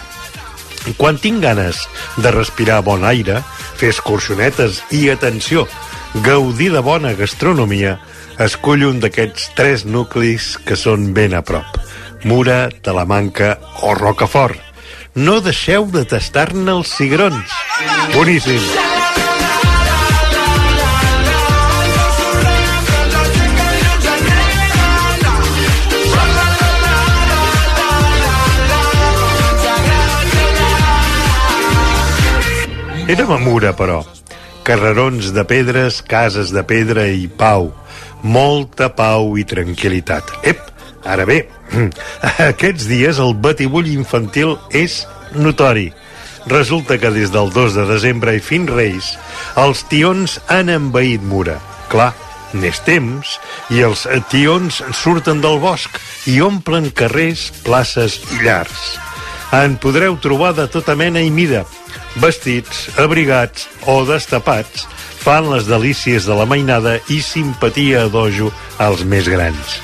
[0.94, 1.82] Quan tinc ganes
[2.22, 3.42] de respirar bon aire,
[3.74, 5.66] fer excursionetes i, atenció,
[6.22, 7.98] gaudir de bona gastronomia,
[8.40, 11.76] escull un d'aquests tres nuclis que són ben a prop.
[12.24, 14.60] Mura, Talamanca o Rocafort.
[15.14, 17.52] No deixeu de tastar-ne els cigrons.
[18.14, 18.62] Boníssim!
[33.12, 33.98] Érem a Mura, però.
[34.64, 37.66] Carrerons de pedres, cases de pedra i pau.
[38.22, 40.30] Molta pau i tranquil·litat.
[40.46, 40.60] Ep,
[41.04, 41.42] ara bé,
[42.52, 45.02] aquests dies el batibull infantil és
[45.34, 45.90] notori.
[46.46, 49.12] Resulta que des del 2 de desembre i fins Reis,
[49.58, 51.58] els tions han envaït Mura.
[51.90, 52.10] Clar,
[52.54, 53.36] n'és temps,
[53.70, 55.98] i els tions surten del bosc
[56.30, 58.96] i omplen carrers, places i llars.
[59.52, 61.66] En podreu trobar de tota mena i mida,
[62.22, 64.86] vestits, abrigats o destapats,
[65.22, 68.50] fan les delícies de la mainada i simpatia a dojo
[68.82, 69.78] als més grans.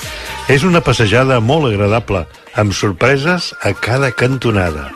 [0.50, 2.24] És una passejada molt agradable,
[2.58, 4.88] amb sorpreses a cada cantonada.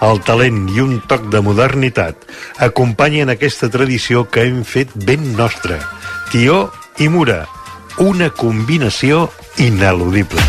[0.00, 2.24] El talent i un toc de modernitat
[2.64, 5.76] acompanyen aquesta tradició que hem fet ben nostra.
[6.32, 7.42] Tió i Mura,
[7.98, 9.26] una combinació
[9.58, 10.40] ineludible.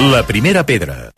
[0.00, 1.10] La primera pedra.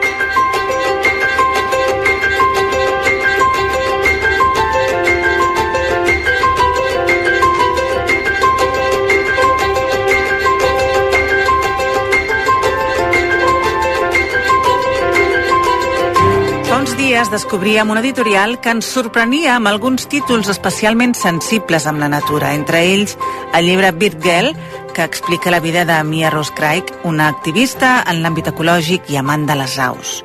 [17.03, 22.53] Dies descobríem un editorial que ens sorprenia amb alguns títols especialment sensibles amb la natura,
[22.55, 23.17] entre ells
[23.59, 24.53] el llibre Bird Girl,
[24.95, 29.49] que explica la vida de Mia Rose Craig, una activista en l'àmbit ecològic i amant
[29.51, 30.21] de les aus.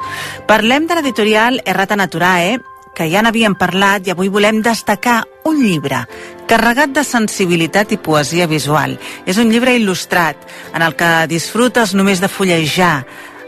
[0.45, 2.59] Parlem de l'editorial Errata Naturae,
[2.93, 6.05] que ja n'havíem parlat i avui volem destacar un llibre
[6.47, 8.95] carregat de sensibilitat i poesia visual.
[9.27, 10.39] És un llibre il·lustrat
[10.73, 13.03] en el que disfrutes només de fullejar,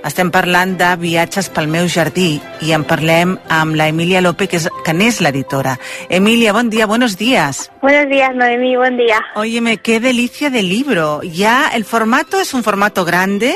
[0.06, 4.58] estem parlant de viatges pel meu jardí i en parlem amb la Emilia López, que,
[4.62, 5.78] és, que n'és l'editora.
[6.10, 7.70] Emilia, bon dia, buenos días.
[7.82, 9.20] Buenos días, Noemí, buen día.
[9.36, 11.22] Óyeme, qué delicia de libro.
[11.24, 13.56] Ya el formato es un formato grande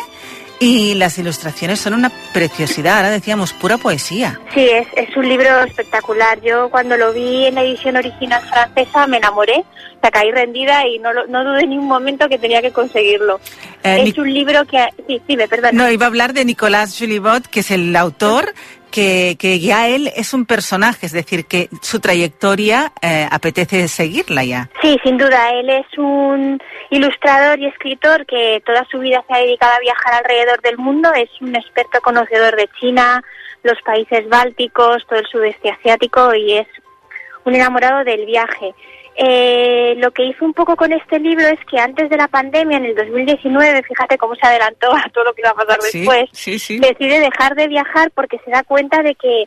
[0.63, 2.97] y las ilustraciones son una preciosidad.
[2.97, 4.39] Ahora decíamos, pura poesía.
[4.53, 6.39] Sí, es, es un libro espectacular.
[6.41, 9.63] Yo cuando lo vi en la edición original francesa me enamoré,
[10.01, 13.39] sea, caí rendida y no, no dudé ni un momento que tenía que conseguirlo.
[13.83, 14.85] Eh, es Nic- un libro que...
[15.07, 15.75] Sí, dime, perdón.
[15.75, 18.53] No, iba a hablar de Nicolas Julibot, que es el autor,
[18.93, 24.43] que, que ya él es un personaje, es decir, que su trayectoria eh, apetece seguirla
[24.43, 24.69] ya.
[24.83, 25.49] Sí, sin duda.
[25.49, 26.59] Él es un
[26.91, 31.11] ilustrador y escritor que toda su vida se ha dedicado a viajar alrededor del mundo.
[31.11, 33.23] Es un experto conocedor de China,
[33.63, 36.67] los países bálticos, todo el sudeste asiático y es
[37.45, 38.75] un enamorado del viaje.
[39.15, 42.77] Eh, lo que hizo un poco con este libro es que antes de la pandemia,
[42.77, 45.99] en el 2019, fíjate cómo se adelantó a todo lo que iba a pasar Sí,
[45.99, 46.79] después, sí, sí.
[46.79, 49.45] decide dejar de viajar porque se da cuenta de que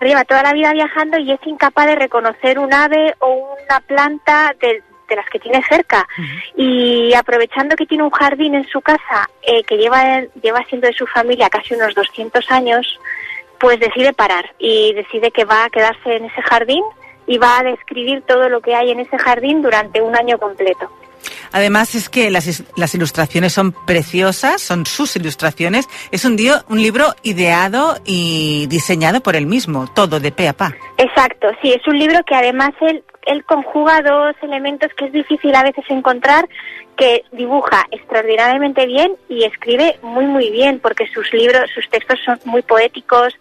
[0.00, 4.54] lleva toda la vida viajando y es incapaz de reconocer un ave o una planta
[4.60, 6.06] de, de las que tiene cerca.
[6.56, 10.94] Y aprovechando que tiene un jardín en su casa eh, que lleva, lleva siendo de
[10.94, 12.98] su familia casi unos 200 años,
[13.58, 16.82] pues decide parar y decide que va a quedarse en ese jardín
[17.30, 20.90] y va a describir todo lo que hay en ese jardín durante un año completo.
[21.52, 25.88] Además es que las, las ilustraciones son preciosas, son sus ilustraciones.
[26.10, 30.54] Es un, dio- un libro ideado y diseñado por él mismo, todo de pe a
[30.54, 30.74] pa.
[30.96, 35.54] Exacto, sí, es un libro que además él, él conjuga dos elementos que es difícil
[35.54, 36.48] a veces encontrar,
[36.96, 42.40] que dibuja extraordinariamente bien y escribe muy muy bien, porque sus libros, sus textos son
[42.44, 43.34] muy poéticos,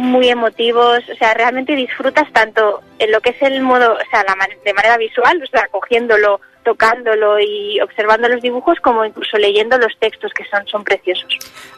[0.00, 4.24] muy emotivos, o sea, realmente disfrutas tanto en lo que es el modo, o sea,
[4.24, 4.34] la
[4.64, 9.92] de manera visual, o sea, cogiéndolo, tocándolo y observando los dibujos, como incluso leyendo los
[9.98, 11.28] textos que son, son preciosos.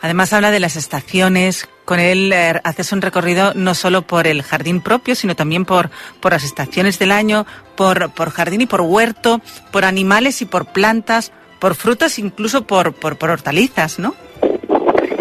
[0.01, 1.69] Además habla de las estaciones.
[1.85, 5.91] Con él eh, haces un recorrido no solo por el jardín propio, sino también por,
[6.21, 7.45] por las estaciones del año,
[7.77, 9.41] por, por jardín y por huerto,
[9.73, 14.15] por animales y por plantas, por frutas, incluso por, por, por hortalizas, ¿no?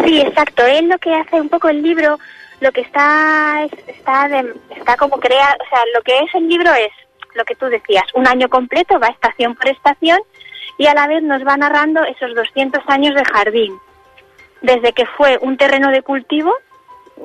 [0.04, 0.64] Sí, exacto.
[0.64, 2.18] Él lo que hace un poco el libro,
[2.62, 6.48] lo que está es- está de- está como crea, o sea, lo que es el
[6.48, 6.92] libro es
[7.34, 10.20] lo que tú decías, un año completo, va estación por estación
[10.78, 13.78] y a la vez nos va narrando esos 200 años de jardín,
[14.60, 16.54] desde que fue un terreno de cultivo,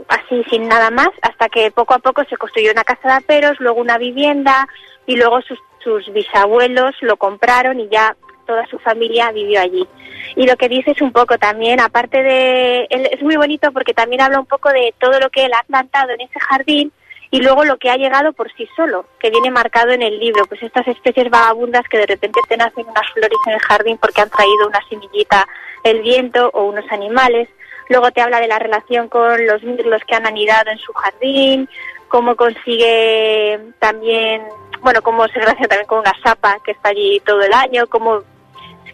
[0.08, 3.60] así sin nada más, hasta que poco a poco se construyó una casa de aperos,
[3.60, 4.68] luego una vivienda
[5.06, 8.16] y luego sus, sus bisabuelos lo compraron y ya
[8.48, 9.88] toda su familia vivió allí.
[10.36, 14.22] Y lo que dice es un poco también, aparte de, es muy bonito porque también
[14.22, 16.92] habla un poco de todo lo que él ha plantado en ese jardín
[17.30, 20.46] y luego lo que ha llegado por sí solo, que viene marcado en el libro,
[20.48, 24.22] pues estas especies vagabundas que de repente te nacen unas flores en el jardín porque
[24.22, 25.46] han traído una semillita
[25.84, 27.50] el viento o unos animales.
[27.90, 31.70] Luego te habla de la relación con los mirlos que han anidado en su jardín,
[32.08, 34.44] cómo consigue también,
[34.82, 38.24] bueno, cómo se relaciona también con una sapa que está allí todo el año, cómo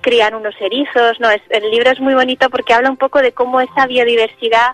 [0.03, 3.31] crían unos erizos, no, es, el libro es muy bonito porque habla un poco de
[3.31, 4.73] cómo esa biodiversidad,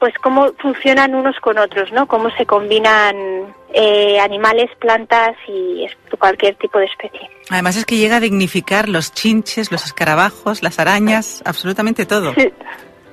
[0.00, 2.06] pues cómo funcionan unos con otros, ¿no?
[2.06, 5.86] Cómo se combinan eh, animales, plantas y
[6.18, 7.30] cualquier tipo de especie.
[7.50, 12.34] Además es que llega a dignificar los chinches, los escarabajos, las arañas, absolutamente todo.
[12.34, 12.52] Sí.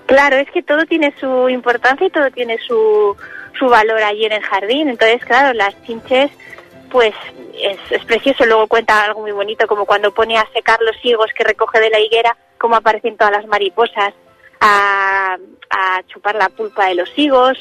[0.05, 3.15] Claro, es que todo tiene su importancia y todo tiene su,
[3.57, 4.89] su valor allí en el jardín.
[4.89, 6.31] Entonces, claro, las chinches,
[6.93, 7.13] pues
[7.91, 8.45] es, precioso.
[8.45, 11.89] Luego cuenta algo muy bonito, como cuando pone a secar los higos que recoge de
[11.89, 14.13] la higuera, cómo aparecen todas las mariposas
[14.61, 15.35] a,
[15.71, 17.57] a chupar la pulpa de los higos,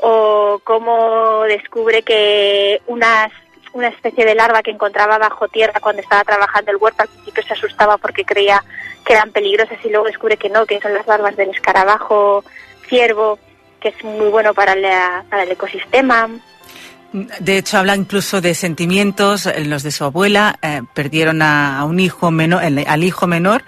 [0.00, 3.30] o cómo descubre que unas
[3.72, 7.02] una especie de larva que encontraba bajo tierra cuando estaba trabajando el huerto.
[7.02, 8.64] Al principio se asustaba porque creía
[9.04, 12.42] que eran peligrosas y luego descubre que no, que son las larvas del escarabajo
[12.88, 13.38] ciervo,
[13.80, 16.30] que es muy bueno para, la- para el ecosistema.
[17.40, 19.46] De hecho, habla incluso de sentimientos.
[19.46, 23.64] eh, Los de su abuela eh, perdieron a, un hijo menor, al hijo menor,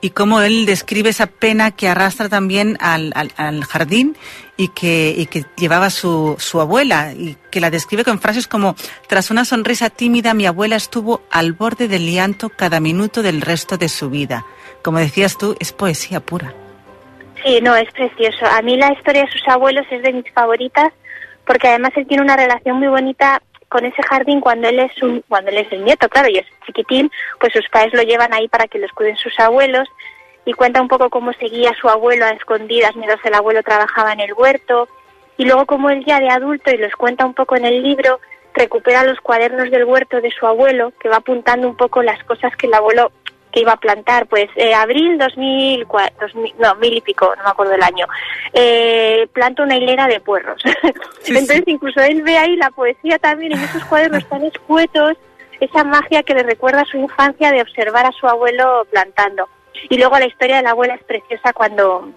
[0.00, 4.16] y cómo él describe esa pena que arrastra también al, al- al jardín
[4.56, 8.76] y que, y que llevaba su, su abuela, y que la describe con frases como:
[9.08, 13.76] Tras una sonrisa tímida, mi abuela estuvo al borde del llanto cada minuto del resto
[13.76, 14.44] de su vida.
[14.82, 16.52] Como decías tú, es poesía pura.
[17.42, 18.46] Sí, no, es precioso.
[18.46, 20.92] A mí la historia de sus abuelos es de mis favoritas
[21.46, 25.22] porque además él tiene una relación muy bonita con ese jardín cuando él es un,
[25.28, 28.48] cuando él es el nieto, claro, y es chiquitín, pues sus padres lo llevan ahí
[28.48, 29.88] para que los cuiden sus abuelos
[30.44, 34.12] y cuenta un poco cómo seguía a su abuelo a escondidas mientras el abuelo trabajaba
[34.12, 34.88] en el huerto.
[35.36, 38.20] Y luego como él ya de adulto y los cuenta un poco en el libro
[38.54, 42.54] recupera los cuadernos del huerto de su abuelo que va apuntando un poco las cosas
[42.56, 43.10] que el abuelo
[43.54, 47.44] que iba a plantar, pues eh, abril 2000, cua- 2000, no, mil y pico, no
[47.44, 48.04] me acuerdo el año,
[48.52, 50.60] eh, planta una hilera de puerros.
[51.26, 55.12] Entonces incluso él ve ahí la poesía también en esos cuadernos tan escuetos,
[55.60, 59.48] esa magia que le recuerda a su infancia de observar a su abuelo plantando.
[59.88, 62.10] Y luego la historia de la abuela es preciosa cuando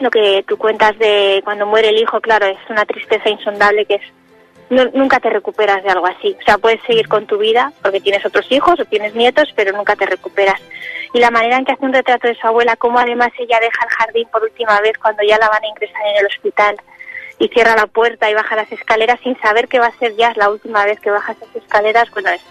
[0.00, 3.94] lo que tú cuentas de cuando muere el hijo, claro, es una tristeza insondable que
[3.94, 4.02] es
[4.70, 6.36] nunca te recuperas de algo así.
[6.40, 9.76] O sea, puedes seguir con tu vida porque tienes otros hijos o tienes nietos, pero
[9.76, 10.60] nunca te recuperas.
[11.12, 13.84] Y la manera en que hace un retrato de su abuela, cómo además ella deja
[13.84, 16.76] el jardín por última vez cuando ya la van a ingresar en el hospital
[17.38, 20.32] y cierra la puerta y baja las escaleras sin saber que va a ser ya
[20.36, 22.42] la última vez que baja esas escaleras, bueno, es,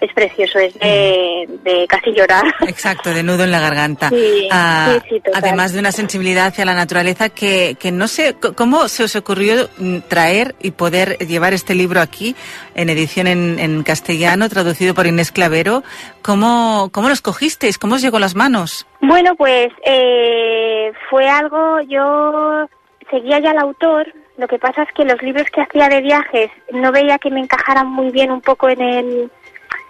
[0.00, 2.44] es precioso, es de, de casi llorar.
[2.68, 4.10] Exacto, de nudo en la garganta.
[4.10, 8.36] Sí, Ah, sí, sí, además de una sensibilidad hacia la naturaleza que, que no sé
[8.54, 12.36] cómo se os ocurrió mm, traer y poder llevar este libro aquí
[12.74, 15.82] en edición en, en castellano, traducido por Inés Clavero.
[16.22, 17.78] ¿Cómo, ¿Cómo lo escogisteis?
[17.78, 18.86] ¿Cómo os llegó a las manos?
[19.00, 22.66] Bueno, pues eh, fue algo, yo
[23.10, 26.50] seguía ya al autor, lo que pasa es que los libros que hacía de viajes
[26.72, 29.30] no veía que me encajaran muy bien un poco en el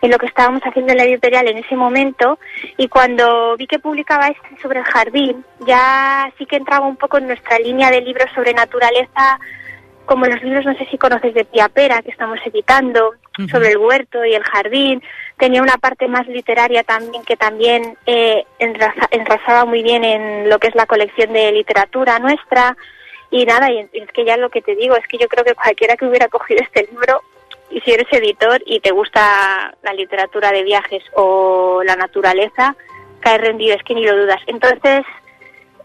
[0.02, 2.38] en lo que estábamos haciendo en la editorial en ese momento
[2.76, 7.18] y cuando vi que publicaba este sobre el jardín ya sí que entraba un poco
[7.18, 9.38] en nuestra línea de libros sobre naturaleza
[10.04, 13.14] como los libros, no sé si conoces de Pia Pera, que estamos editando,
[13.50, 15.02] sobre el huerto y el jardín.
[15.37, 20.61] Tenía una parte más literaria también que también eh, enraza- enrazaba muy bien en lo
[20.61, 22.76] que es la colección de literatura nuestra.
[23.32, 25.54] Y nada, y es que ya lo que te digo, es que yo creo que
[25.56, 27.22] cualquiera que hubiera cogido este libro,
[27.70, 32.76] y si eres editor y te gusta la literatura de viajes o la naturaleza,
[33.20, 34.40] cae rendido, es que ni lo dudas.
[34.46, 35.05] Entonces,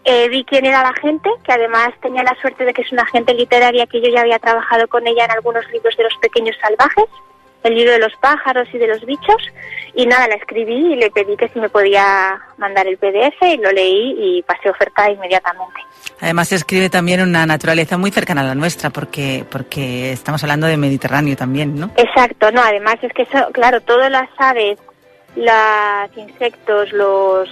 [0.04, 3.04] eh, vi quién era la gente, que además tenía la suerte de que es una
[3.04, 6.56] agente literaria que yo ya había trabajado con ella en algunos libros de los pequeños
[6.62, 7.06] salvajes,
[7.64, 9.42] el libro de los pájaros y de los bichos,
[9.94, 13.58] y nada, la escribí y le pedí que si me podía mandar el PDF y
[13.58, 15.82] lo leí y pasé oferta inmediatamente.
[16.20, 20.68] Además se escribe también una naturaleza muy cercana a la nuestra, porque, porque estamos hablando
[20.68, 21.92] de Mediterráneo también, ¿no?
[21.98, 24.78] Exacto, no, además es que eso, claro, todas las aves,
[25.36, 27.50] los insectos, los,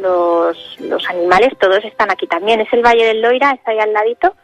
[0.00, 2.60] los, los animales, todos están aquí también.
[2.60, 4.34] Es el Valle del Loira, está ahí al ladito.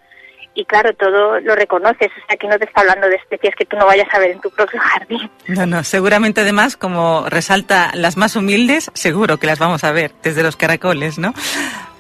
[0.57, 2.11] Y claro, todo lo reconoces.
[2.11, 4.31] O sea, aquí no te está hablando de especies que tú no vayas a ver
[4.31, 5.31] en tu propio jardín.
[5.49, 10.13] No, no, seguramente además, como resalta las más humildes, seguro que las vamos a ver
[10.23, 11.35] desde los caracoles, ¿no?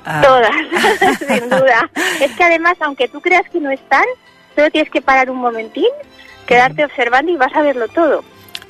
[0.06, 1.90] Ah, Todas, sin duda.
[2.20, 4.04] Es que además, aunque tú creas que no están,
[4.54, 5.90] solo tienes que parar un momentín,
[6.46, 8.24] quedarte observando y vas a verlo todo.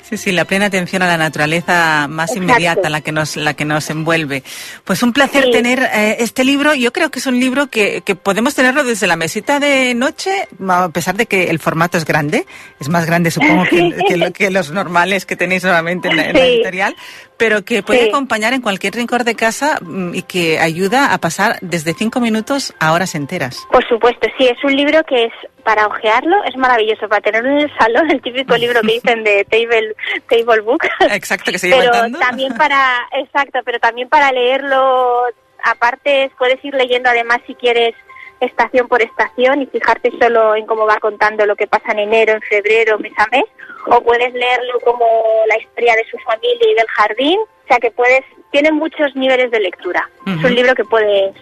[0.09, 2.43] Sí, sí, la plena atención a la naturaleza más Exacto.
[2.53, 4.41] inmediata, la que nos, la que nos envuelve.
[4.85, 5.51] Pues un placer Sí.
[5.51, 6.73] tener eh, este libro.
[6.73, 10.47] Yo creo que es un libro que, que podemos tenerlo desde la mesita de noche,
[10.69, 12.45] a pesar de que el formato es grande.
[12.79, 16.25] Es más grande, supongo, que, que lo- que los normales que tenéis normalmente en la,
[16.29, 16.95] en la editorial,
[17.37, 18.09] pero que puede Sí.
[18.09, 22.73] acompañar en cualquier rincón de casa mm, y que ayuda a pasar desde cinco minutos
[22.79, 23.65] a horas enteras.
[23.71, 25.33] Por supuesto, sí, es un libro que es
[25.63, 29.45] para ojearlo, es maravilloso, para tenerlo en el salón, el típico libro que dicen de
[29.49, 29.95] table,
[30.29, 30.83] table book.
[31.11, 35.23] Exacto, que se lleva pero también para, exacto, pero también para leerlo,
[35.63, 37.93] aparte puedes ir leyendo además si quieres
[38.39, 42.33] estación por estación y fijarte solo en cómo va contando lo que pasa en enero,
[42.33, 43.45] en febrero, mes a mes,
[43.87, 45.05] o puedes leerlo como
[45.47, 48.21] la historia de su familia y del jardín, o sea que puedes,
[48.51, 50.09] tiene muchos niveles de lectura.
[50.25, 51.35] Es un libro que puedes,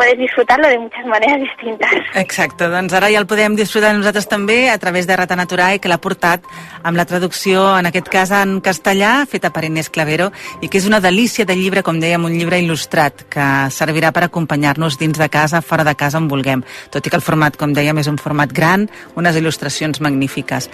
[0.00, 1.90] puedes disfrutarlo de muchas maneras distintas.
[2.14, 5.90] Exacte, doncs ara ja el podem disfrutar nosaltres també a través de Rata Naturae, que
[5.92, 6.46] l'ha portat
[6.82, 10.30] amb la traducció, en aquest cas en castellà, feta per Inés Clavero,
[10.64, 14.24] i que és una delícia de llibre, com dèiem, un llibre il·lustrat, que servirà per
[14.24, 16.64] acompanyar-nos dins de casa, fora de casa, on vulguem.
[16.88, 18.88] Tot i que el format, com dèiem, és un format gran,
[19.20, 20.70] unes il·lustracions magnífiques.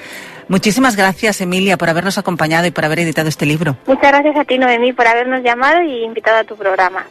[0.47, 3.75] Muchísimas gracias, Emilia, por habernos acompañado y por haber editado este libro.
[3.87, 7.07] Muchas gracias a ti, Noemí, por habernos llamado y invitado a tu programa.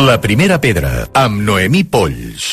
[0.00, 2.46] La primera pedra, amb Noemí Polls.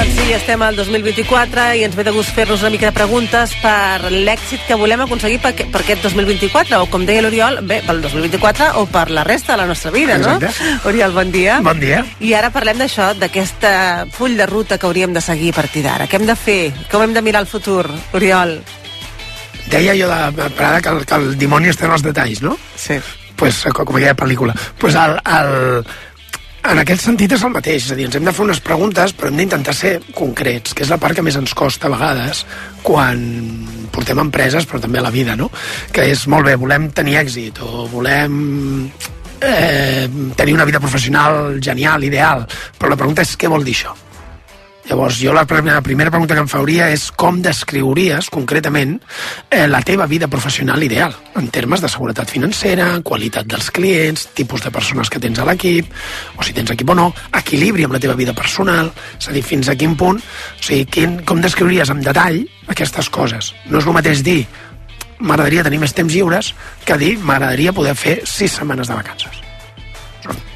[0.00, 3.50] Doncs sí, estem al 2024 i ens ve de gust fer-nos una mica de preguntes
[3.60, 8.00] per l'èxit que volem aconseguir per, per aquest 2024, o com deia l'Oriol, bé, pel
[8.06, 10.48] 2024 o per la resta de la nostra vida, Exacte.
[10.48, 10.88] no?
[10.88, 11.58] Oriol, bon dia.
[11.60, 12.00] Bon dia.
[12.16, 13.68] I ara parlem d'això, d'aquest
[14.16, 16.08] full de ruta que hauríem de seguir a partir d'ara.
[16.08, 16.60] Què hem de fer?
[16.88, 17.84] Com hem de mirar el futur,
[18.16, 18.56] Oriol?
[19.68, 22.56] Deia jo de Prada que el, que el dimoni està en els detalls, no?
[22.72, 22.96] Sí.
[23.36, 24.56] Pues, com com aquella pel·lícula.
[24.80, 25.84] Pues el, el,
[26.60, 29.14] en aquest sentit és el mateix, és a dir, ens hem de fer unes preguntes,
[29.16, 32.44] però hem d'intentar ser concrets, que és la part que més ens costa a vegades
[32.84, 33.22] quan
[33.94, 35.48] portem empreses, però també a la vida, no?
[35.94, 38.36] Que és, molt bé, volem tenir èxit, o volem
[39.40, 40.06] eh,
[40.36, 42.46] tenir una vida professional genial, ideal,
[42.78, 43.96] però la pregunta és què vol dir això?
[44.88, 48.96] Llavors, jo la primera, la primera pregunta que em fauria és com descriuries concretament
[49.50, 54.64] eh, la teva vida professional ideal en termes de seguretat financera, qualitat dels clients, tipus
[54.64, 55.92] de persones que tens a l'equip,
[56.36, 57.10] o si tens equip o no,
[57.42, 60.88] equilibri amb la teva vida personal, és a dir, fins a quin punt, o sigui,
[60.88, 62.40] quin, com descriuries amb detall
[62.72, 63.52] aquestes coses.
[63.68, 64.40] No és el mateix dir
[65.20, 66.54] m'agradaria tenir més temps lliures
[66.88, 69.49] que dir m'agradaria poder fer sis setmanes de vacances.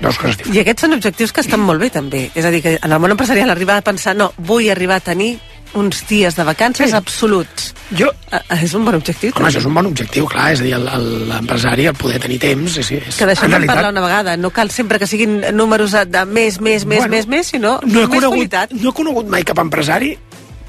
[0.04, 0.56] Dues coses diferents.
[0.56, 2.26] I aquests són objectius que estan molt bé, també.
[2.34, 5.04] És a dir, que en el món empresarial arribar a pensar no, vull arribar a
[5.12, 5.32] tenir
[5.74, 6.94] uns dies de vacances Sí.
[6.96, 7.72] absoluts.
[7.98, 9.30] Jo, Eh, És un bon objectiu.
[9.36, 12.18] Home, això és un bon objectiu, clar, és a dir, el- el- l'empresari, el poder
[12.20, 12.76] tenir temps...
[12.78, 14.36] És, és, Que en realitat, parlar una vegada.
[14.36, 17.80] No cal sempre que siguin números de de més, més, més, Bueno, més, més, sinó
[17.82, 18.72] no he, més conegut, qualitat.
[18.72, 20.16] no he conegut mai cap empresari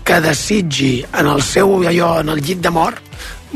[0.03, 2.99] que desitgi en el seu allò, en el llit de mort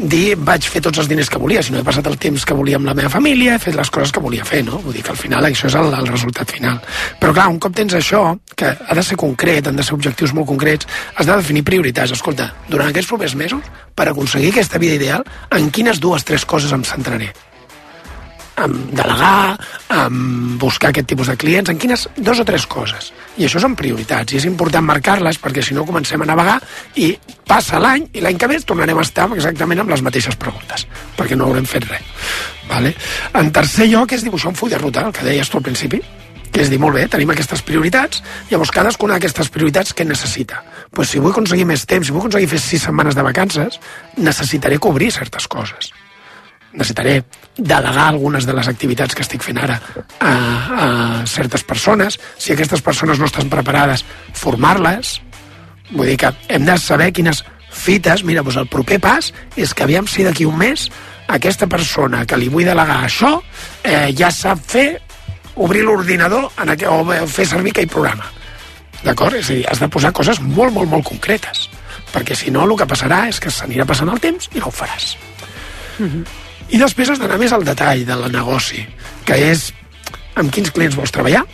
[0.08, 2.78] dir vaig fer tots els diners que volia, sinó he passat el temps que volia
[2.80, 4.80] amb la meva família, he fet les coses que volia fer, no?
[4.84, 6.80] Vull dir que al final això és el, el resultat final.
[7.20, 8.24] Però clar, un cop tens això,
[8.56, 12.16] que ha de ser concret, han de ser objectius molt concrets, has de definir prioritats.
[12.16, 16.72] Escolta, durant aquests propers mesos, per aconseguir aquesta vida ideal, en quines dues, tres coses
[16.76, 17.34] em centraré?
[18.66, 19.58] En delegar,
[19.90, 23.12] en buscar aquest tipus de clients, en quines dos o tres coses.
[23.38, 26.60] I això són prioritats, i és important marcar-les perquè si no comencem a navegar
[27.00, 27.14] i
[27.48, 30.88] passa l'any i l'any que ve tornarem a estar exactament amb les mateixes preguntes,
[31.18, 32.16] perquè no haurem fet res.
[32.70, 32.94] Vale?
[33.40, 36.02] En tercer lloc és dibuixar un full de ruta, el que deies tu al principi,
[36.50, 40.64] que és dir, molt bé, tenim aquestes prioritats, llavors cadascuna d'aquestes prioritats què necessita?
[40.94, 43.80] Pues si vull aconseguir més temps, si vull aconseguir fer sis setmanes de vacances,
[44.18, 45.94] necessitaré cobrir certes coses
[46.80, 47.20] necessitaré
[47.58, 49.78] delegar algunes de les activitats que estic fent ara
[50.20, 50.88] a, a
[51.28, 52.20] certes persones.
[52.38, 55.20] Si aquestes persones no estan preparades, formar-les.
[55.92, 58.24] Vull dir que hem de saber quines fites...
[58.24, 60.90] Mira, doncs el proper pas és que aviam si d'aquí un mes
[61.30, 63.36] aquesta persona que li vull delegar això
[63.84, 64.88] eh, ja sap fer
[65.60, 68.28] obrir l'ordinador o bé fer servir aquell programa.
[69.04, 69.38] D'acord?
[69.40, 71.68] És a dir, has de posar coses molt, molt, molt concretes.
[72.14, 74.76] Perquè si no, el que passarà és que s'anirà passant el temps i no ho
[74.76, 75.14] faràs.
[76.70, 78.84] I després has d'anar més al detall del negoci,
[79.26, 79.70] que és
[80.40, 81.46] amb quins clients vols treballar,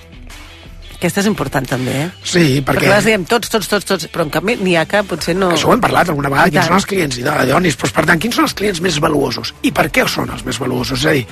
[0.96, 2.06] Aquesta és important també, eh?
[2.24, 2.88] Sí, Perquè perquè...
[2.90, 5.52] les diem tots, tots, tots, tots, però en canvi n'hi ha que potser no...
[5.54, 6.72] Això ho hem parlat alguna vegada, I quins tant.
[6.72, 9.86] són els clients idònics, doncs, per tant, quins són els clients més valuosos i per
[9.94, 11.04] què són els més valuosos?
[11.04, 11.26] És a dir,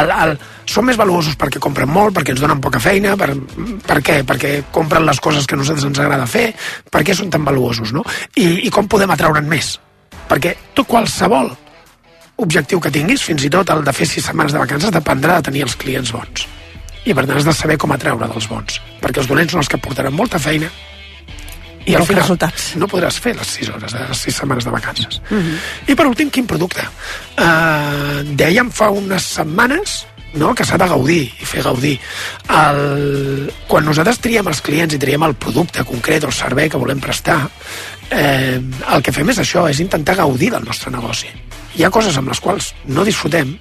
[0.00, 0.34] el, el,
[0.74, 3.30] són més valuosos perquè compren molt, perquè ens donen poca feina, per,
[3.86, 4.20] per què?
[4.28, 6.48] Perquè compren les coses que a nosaltres ens agrada fer,
[6.90, 8.04] per què són tan valuosos, no?
[8.34, 9.76] I, i com podem atraure'n més?
[10.28, 11.54] Perquè tu qualsevol
[12.36, 15.50] objectiu que tinguis, fins i tot el de fer sis setmanes de vacances, dependrà de
[15.50, 16.48] tenir els clients bons.
[17.04, 19.70] I per tant has de saber com atraure dels bons, perquè els dolents són els
[19.70, 20.70] que portaran molta feina
[21.84, 22.70] i al final resultats.
[22.80, 25.20] no podràs fer les 6 hores de les 6 setmanes de vacances.
[25.86, 26.86] I per últim, quin producte?
[27.36, 30.04] Uh, dèiem fa unes setmanes
[30.34, 30.54] no?
[30.54, 31.98] que s'ha de gaudir i fer gaudir.
[32.48, 33.50] El...
[33.68, 37.02] Quan nosaltres triem els clients i triem el producte concret o el servei que volem
[37.04, 37.42] prestar,
[38.10, 41.30] eh, el que fem és això, és intentar gaudir del nostre negoci.
[41.74, 43.56] Hi ha coses amb les quals no disfrutem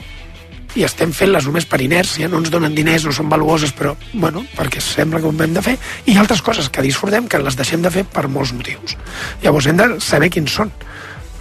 [0.77, 4.43] i estem fent-les només per inèrcia, no ens donen diners, no són valuoses, però, bueno,
[4.57, 7.41] perquè sembla que ho hem de fer, i hi ha altres coses que disfrutem que
[7.41, 8.97] les deixem de fer per molts motius.
[9.43, 10.73] Llavors hem de saber quins són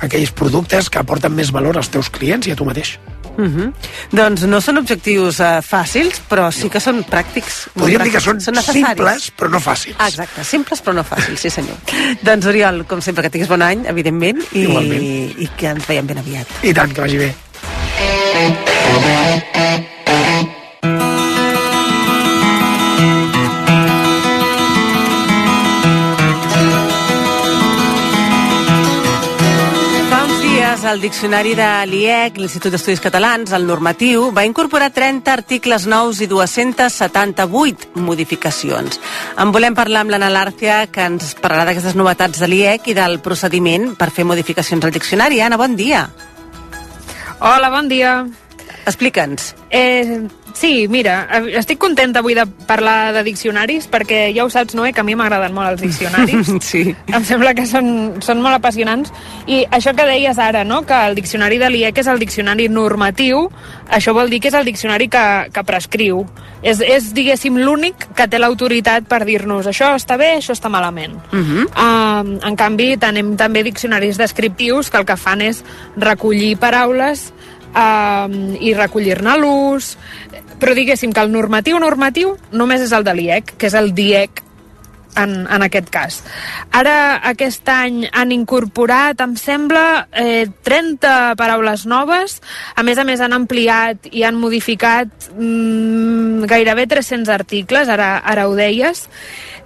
[0.04, 2.96] aquells productes que aporten més valor als teus clients i a tu mateix.
[3.36, 3.72] Uh -huh.
[4.10, 7.68] Doncs no són objectius uh, fàcils, però sí que són pràctics.
[7.74, 8.24] Podríem dir que pràctics.
[8.24, 8.86] són, són necessaris.
[8.86, 9.96] simples, però no fàcils.
[9.98, 11.76] Ah, exacte, simples però no fàcils, sí senyor.
[12.22, 15.02] doncs Oriol, com sempre, que tinguis bon any, evidentment, i, Igualment.
[15.38, 16.46] i que ens veiem ben aviat.
[16.62, 17.34] I tant, que vagi bé.
[30.82, 36.20] Dies el diccionari de l'IEC, l'Institut d'Estudis Catalans, el normatiu, va incorporar 30 articles nous
[36.24, 38.98] i 278 modificacions.
[39.38, 43.20] En volem parlar amb l'Anna Lárcia, que ens parlarà d'aquestes novetats de l'IEC i del
[43.22, 45.40] procediment per fer modificacions al diccionari.
[45.40, 46.08] Anna, bon dia.
[47.38, 48.16] Hola, bon dia.
[48.86, 49.54] Explica'ns.
[49.70, 54.74] Eh, sí, mira, eh, estic contenta avui de parlar de diccionaris perquè ja ho saps,
[54.74, 56.50] Noé, que a mi m'agraden molt els diccionaris.
[56.64, 56.84] sí.
[57.06, 59.12] Em sembla que són, són molt apassionants.
[59.46, 63.48] I això que deies ara, no?, que el diccionari de l'IEC és el diccionari normatiu,
[63.88, 65.24] això vol dir que és el diccionari que,
[65.54, 66.24] que prescriu.
[66.62, 71.16] És, és diguéssim, l'únic que té l'autoritat per dir-nos això està bé, això està malament.
[71.32, 71.64] Uh -huh.
[71.74, 75.64] Um, en canvi, tenim també diccionaris descriptius que el que fan és
[75.96, 77.32] recollir paraules
[77.74, 79.96] um, i recollir-ne l'ús,
[80.60, 84.42] però diguéssim que el normatiu normatiu només és el de l'IEC, que és el DIEC
[85.16, 86.20] en, en aquest cas.
[86.72, 92.40] Ara, aquest any, han incorporat, em sembla, eh, 30 paraules noves.
[92.76, 98.48] A més a més, han ampliat i han modificat mm, gairebé 300 articles, ara, ara
[98.48, 99.08] ho deies.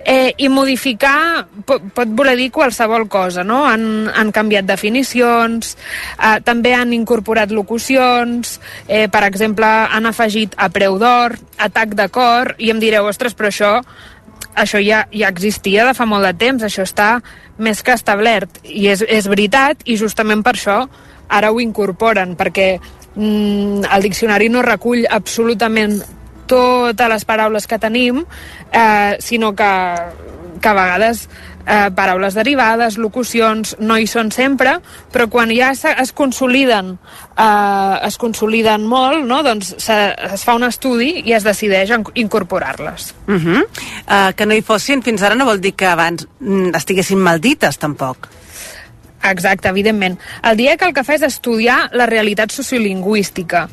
[0.06, 3.64] Eh, I modificar pot, pot voler dir qualsevol cosa, no?
[3.66, 5.72] Han, han canviat definicions,
[6.14, 12.06] eh, també han incorporat locucions, eh, per exemple, han afegit a preu d'or, atac de
[12.14, 13.72] cor, i em direu, ostres, però això
[14.56, 17.20] això ja, ja existia de fa molt de temps, això està
[17.62, 18.60] més que establert.
[18.64, 20.82] I és, és veritat, i justament per això
[21.28, 25.98] ara ho incorporen, perquè mm, el diccionari no recull absolutament
[26.46, 28.22] totes les paraules que tenim,
[28.70, 29.72] eh, sinó que,
[30.62, 31.26] que a vegades
[31.66, 34.78] eh, paraules derivades, locucions, no hi són sempre,
[35.12, 39.42] però quan ja se, es consoliden eh, es consoliden molt, no?
[39.46, 39.98] doncs se,
[40.32, 43.12] es fa un estudi i es decideix incorporar-les.
[43.26, 43.62] Uh -huh.
[43.62, 47.40] uh, que no hi fossin fins ara no vol dir que abans mm, estiguessin mal
[47.40, 48.28] dites, tampoc.
[49.22, 50.18] Exacte, evidentment.
[50.42, 53.68] El DIEC el que fa és estudiar la realitat sociolingüística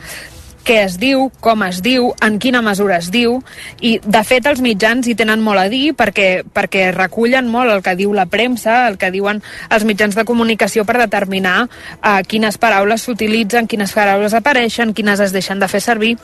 [0.64, 3.40] què es diu, com es diu, en quina mesura es diu,
[3.84, 7.84] i de fet els mitjans hi tenen molt a dir perquè, perquè recullen molt el
[7.84, 12.58] que diu la premsa, el que diuen els mitjans de comunicació per determinar eh, quines
[12.58, 16.16] paraules s'utilitzen, quines paraules apareixen, quines es deixen de fer servir,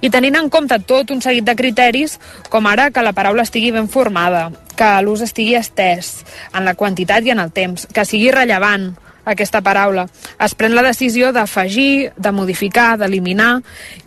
[0.00, 2.18] i tenint en compte tot un seguit de criteris,
[2.48, 6.22] com ara que la paraula estigui ben formada, que l'ús estigui estès
[6.54, 8.92] en la quantitat i en el temps, que sigui rellevant,
[9.28, 10.06] aquesta paraula.
[10.40, 13.58] Es pren la decisió d'afegir, de modificar, d'eliminar,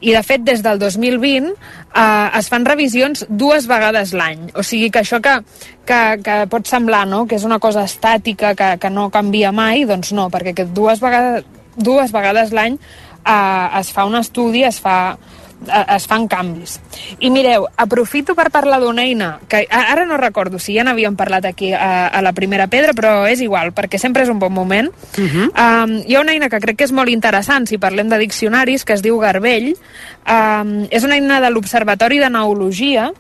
[0.02, 4.50] i de fet des del 2020 eh, es fan revisions dues vegades l'any.
[4.56, 5.38] O sigui que això que,
[5.86, 7.26] que, que pot semblar no?
[7.28, 11.48] que és una cosa estàtica, que, que no canvia mai, doncs no, perquè dues vegades,
[11.78, 12.78] dues vegades l'any
[13.26, 15.18] eh, es fa un estudi, es fa
[15.68, 16.80] es fan canvis.
[17.20, 21.46] I mireu, aprofito per parlar d'una eina que ara no recordo si ja n'havíem parlat
[21.46, 24.90] aquí a, a la primera pedra, però és igual, perquè sempre és un bon moment.
[25.18, 25.48] Uh -huh.
[25.52, 28.86] um, hi ha una eina que crec que és molt interessant si parlem de diccionaris,
[28.86, 29.76] que es diu Garbell.
[30.26, 33.12] Um, és una eina de l'Observatori de Neologia,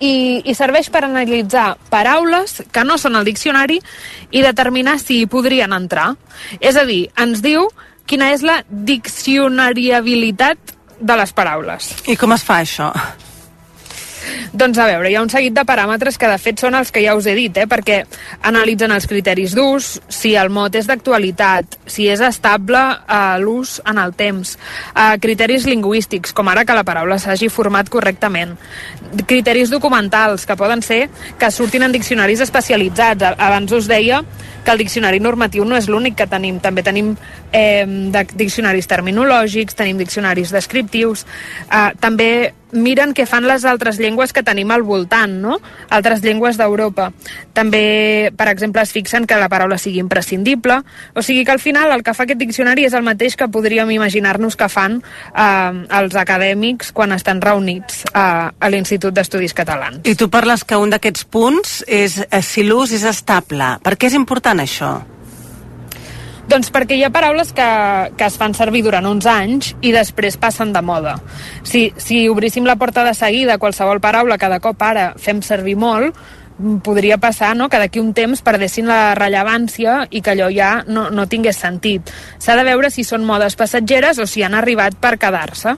[0.00, 3.80] i, i serveix per analitzar paraules que no són al diccionari
[4.30, 6.14] i determinar si hi podrien entrar.
[6.60, 7.68] És a dir, ens diu
[8.08, 11.94] quina és la diccionariabilitat de les paraules.
[12.08, 12.92] I com es fa això?
[14.52, 17.02] Doncs a veure, hi ha un seguit de paràmetres que de fet són els que
[17.04, 17.66] ja us he dit, eh?
[17.68, 17.98] perquè
[18.48, 23.78] analitzen els criteris d'ús, si el mot és d'actualitat, si és estable a eh, l'ús
[23.88, 24.56] en el temps,
[24.94, 28.56] eh, criteris lingüístics, com ara que la paraula s'hagi format correctament,
[29.26, 33.34] criteris documentals, que poden ser que surtin en diccionaris especialitzats.
[33.38, 34.22] Abans us deia
[34.64, 37.14] que el diccionari normatiu no és l'únic que tenim, també tenim
[37.52, 37.86] eh,
[38.36, 41.24] diccionaris terminològics, tenim diccionaris descriptius,
[41.70, 45.56] eh, també miren què fan les altres llengües que tenim al voltant, no?
[45.88, 47.10] Altres llengües d'Europa.
[47.56, 50.82] També, per exemple, es fixen que la paraula sigui imprescindible,
[51.14, 53.90] o sigui que al final el que fa aquest diccionari és el mateix que podríem
[53.96, 58.20] imaginar-nos que fan eh, els acadèmics quan estan reunits eh,
[58.52, 60.02] a l'Institut d'Estudis Catalans.
[60.04, 63.76] I tu parles que un d'aquests punts és eh, si l'ús és estable.
[63.84, 64.96] Per què és important això?
[66.48, 67.68] Doncs perquè hi ha paraules que,
[68.16, 71.18] que es fan servir durant uns anys i després passen de moda.
[71.62, 75.76] Si, si obríssim la porta de seguida qualsevol paraula que de cop ara fem servir
[75.76, 76.16] molt,
[76.82, 77.68] podria passar no?
[77.68, 82.10] que d'aquí un temps perdessin la rellevància i que allò ja no, no tingués sentit.
[82.40, 85.76] S'ha de veure si són modes passatgeres o si han arribat per quedar-se.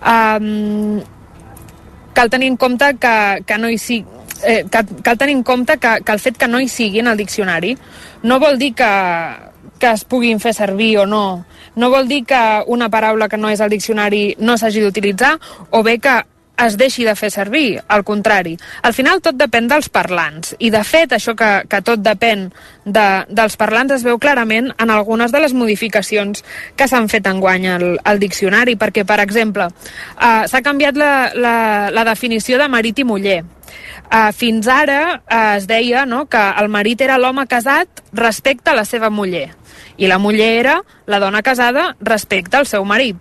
[0.00, 1.02] Um,
[2.12, 3.14] cal tenir en compte que,
[3.46, 4.06] que no hi sigui
[4.44, 7.08] eh, cal, cal tenir en compte que, que el fet que no hi sigui en
[7.12, 7.76] el diccionari
[8.22, 8.90] no vol dir que,
[9.82, 11.44] que es puguin fer servir o no.
[11.74, 12.38] No vol dir que
[12.70, 15.32] una paraula que no és al diccionari no s'hagi d'utilitzar
[15.70, 16.20] o bé que
[16.60, 18.56] es deixi de fer servir, al contrari.
[18.82, 22.48] Al final tot depèn dels parlants, i de fet això que, que tot depèn
[22.84, 26.44] de, dels parlants es veu clarament en algunes de les modificacions
[26.76, 31.56] que s'han fet enguany al, al diccionari, perquè, per exemple, eh, s'ha canviat la, la,
[31.90, 33.40] la definició de marit i muller.
[34.12, 38.76] Uh, fins ara uh, es deia no, que el marit era l'home casat respecte a
[38.76, 39.46] la seva muller
[39.96, 40.74] i la muller era
[41.12, 43.16] la dona casada respecte al seu marit.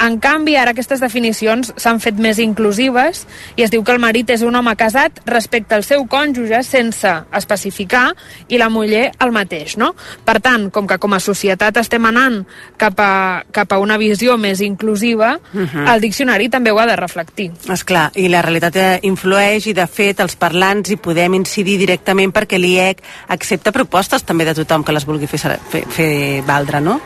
[0.00, 3.26] En canvi, ara aquestes definicions s'han fet més inclusives
[3.56, 7.12] i es diu que el marit és un home casat respecte al seu cònjuge sense
[7.36, 8.14] especificar
[8.48, 9.92] i la muller el mateix, no?
[10.24, 12.40] Per tant, com que com a societat estem anant
[12.80, 15.68] cap a, cap a una visió més inclusiva, uh Mhm.
[15.72, 15.94] -huh.
[15.94, 17.50] el diccionari també ho ha de reflectir.
[17.72, 21.78] És clar, i la realitat eh, influeix i de fet els parlants hi podem incidir
[21.78, 26.80] directament perquè l'IEC accepta propostes també de tothom que les vulgui fer, fer, fer valdre,
[26.80, 27.00] no?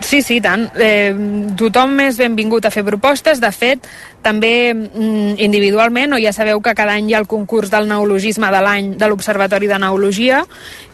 [0.00, 0.68] Sí, sí, tant.
[0.78, 1.10] Eh,
[1.58, 3.40] tothom és benvingut a fer propostes.
[3.42, 3.86] De fet,
[4.22, 8.50] també mm, individualment, o ja sabeu que cada any hi ha el concurs del neologisme
[8.52, 10.42] de l'any de l'Observatori de Neologia,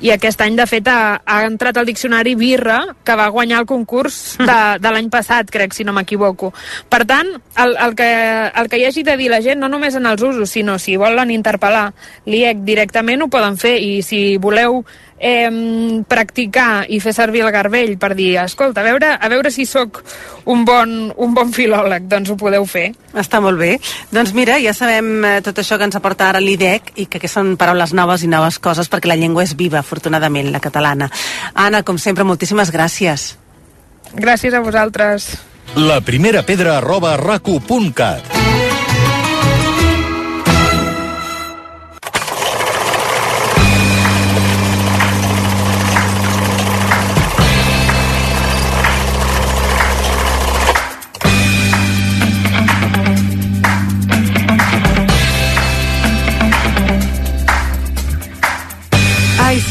[0.05, 3.70] i aquest any, de fet, ha, ha entrat al diccionari Birra, que va guanyar el
[3.70, 6.53] concurs de, de l'any passat, crec, si no m'equivoco.
[6.91, 7.33] Per tant,
[7.64, 8.11] el, el, que,
[8.55, 10.99] el que hi hagi de dir la gent, no només en els usos, sinó si
[11.01, 11.89] volen interpel·lar
[12.29, 14.83] l'IEC directament, ho poden fer, i si voleu
[15.18, 19.64] eh, practicar i fer servir el garbell per dir, escolta, a veure, a veure si
[19.66, 20.03] sóc
[20.51, 22.91] un bon, un bon filòleg, doncs ho podeu fer.
[23.15, 23.77] Està molt bé.
[24.15, 27.31] Doncs mira, ja sabem eh, tot això que ens aporta ara l'IDEC i que, que
[27.31, 31.11] són paraules noves i noves coses perquè la llengua és viva, afortunadament, la catalana.
[31.55, 33.35] Anna, com sempre, moltíssimes gràcies.
[34.15, 35.33] Gràcies a vosaltres.
[35.75, 38.43] La primera pedra arroba racu.cat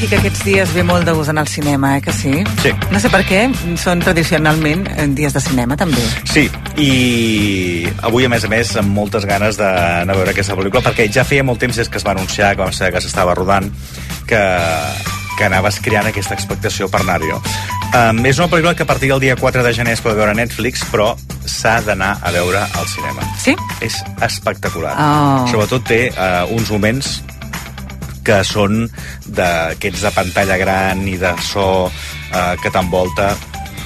[0.04, 2.32] sí que aquests dies ve molt de gust anar al cinema, eh, que sí?
[2.60, 2.74] Sí.
[2.92, 3.46] No sé per què,
[3.80, 6.04] són tradicionalment eh, dies de cinema, també.
[6.28, 6.44] Sí,
[6.76, 11.08] i avui, a més a més, amb moltes ganes d'anar a veure aquesta pel·lícula, perquè
[11.08, 13.72] ja feia molt temps des que es va anunciar, que vam saber que s'estava rodant,
[14.28, 14.44] que,
[15.38, 17.32] que anaves creant aquesta expectació per anar-hi.
[17.94, 20.36] Um, és una pel·lícula que a partir del dia 4 de gener es pot veure
[20.36, 21.14] a Netflix, però
[21.48, 23.24] s'ha d'anar a veure al cinema.
[23.40, 23.56] Sí?
[23.80, 24.98] És espectacular.
[25.00, 25.48] Oh.
[25.54, 27.22] Sobretot té uh, uns moments
[28.26, 28.86] que són
[29.26, 33.34] d'aquests de pantalla gran i de so eh, que t'envolta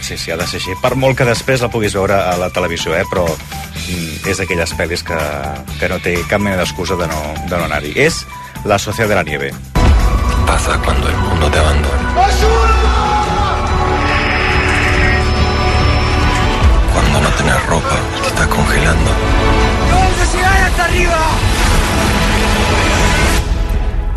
[0.08, 0.76] sí, sí, ha de ser així.
[0.82, 3.04] Per molt que després la puguis veure a la televisió, eh?
[3.12, 5.20] però mm, és d'aquelles pel·lis que,
[5.80, 7.94] que no té cap mena d'excusa de no, de no anar-hi.
[8.08, 8.24] És
[8.66, 9.52] La Sociedad de la Nieve.
[10.48, 12.14] Pasa cuando el mundo te abandona.
[16.94, 19.17] Cuando no tenés ropa y te estás congelando.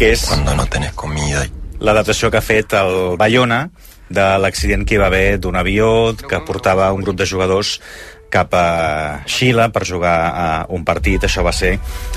[0.01, 1.51] Que és Cuando no tenés comida y
[1.85, 3.67] l'adaptació que ha fet el Bayona
[4.09, 7.79] de l'accident que hi va haver d'un avió que portava un grup de jugadors
[8.31, 11.73] cap a Xile per jugar a un partit, això va ser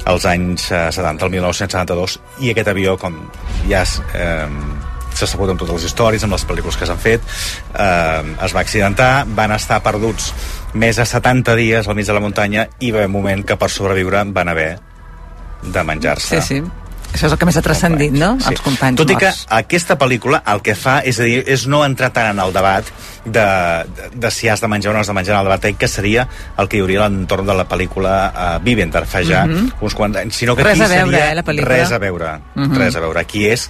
[0.06, 3.18] als anys eh, 70, el 1972, i aquest avió, com
[3.66, 4.46] ja es, eh,
[5.18, 7.26] s'ha sabut amb totes les històries, amb les pel·lícules que s'han fet,
[7.74, 10.30] eh, es va accidentar, van estar perduts
[10.78, 13.58] més de 70 dies al mig de la muntanya i va haver un moment que
[13.58, 14.72] per sobreviure van haver
[15.64, 16.42] de menjar-se.
[16.42, 16.83] Sí, sí.
[17.14, 18.34] Això és el que més ha transcendit, no?
[18.41, 18.49] Sí.
[18.49, 19.45] Els companys Tot i que morts.
[19.53, 22.84] aquesta pel·lícula el que fa és, a dir, és no entrar tant en el debat
[23.24, 23.32] de,
[23.95, 25.88] de, de si has de menjar o no has de menjar en el debat que
[25.88, 29.74] seria el que hi hauria a l'entorn de la pel·lícula uh, Viventer fa ja Mhm.
[29.82, 31.68] uns quants anys, sinó que Res aquí a veure, seria eh, la pel·lícula.
[31.68, 32.78] res a veure, Mhm.
[32.78, 33.20] res a veure.
[33.20, 33.70] Aquí és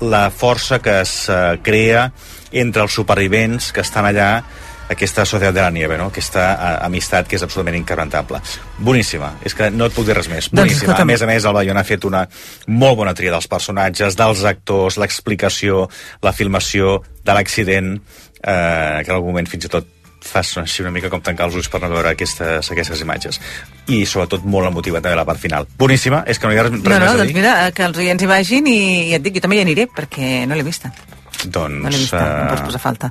[0.00, 2.12] la força que es uh, crea
[2.52, 4.44] entre els supervivents que estan allà
[4.88, 6.08] aquesta Societat de la Nieve, no?
[6.12, 8.40] aquesta amistat que és absolutament inquebrantable.
[8.78, 10.48] Boníssima, és que no et puc dir res més.
[10.48, 10.92] Doncs, Boníssima.
[10.92, 11.04] escolta'm.
[11.08, 12.24] a més a més, el Bayona ha fet una
[12.66, 15.88] molt bona tria dels personatges, dels actors, l'explicació,
[16.22, 19.94] la filmació de l'accident, eh, que en algun moment fins i tot
[20.28, 23.38] fas així una mica com tancar els ulls per no veure aquestes, aquestes imatges.
[23.86, 25.68] I sobretot molt emotiva també la part final.
[25.78, 27.36] Boníssima, és que no hi ha res, res No, no, més a doncs dir.
[27.38, 28.80] mira, que els oients hi vagin i,
[29.10, 30.90] i et dic, jo també hi aniré, perquè no l'he vista.
[31.44, 33.10] Doncs, No l'he vista, em pots eh, posar falta.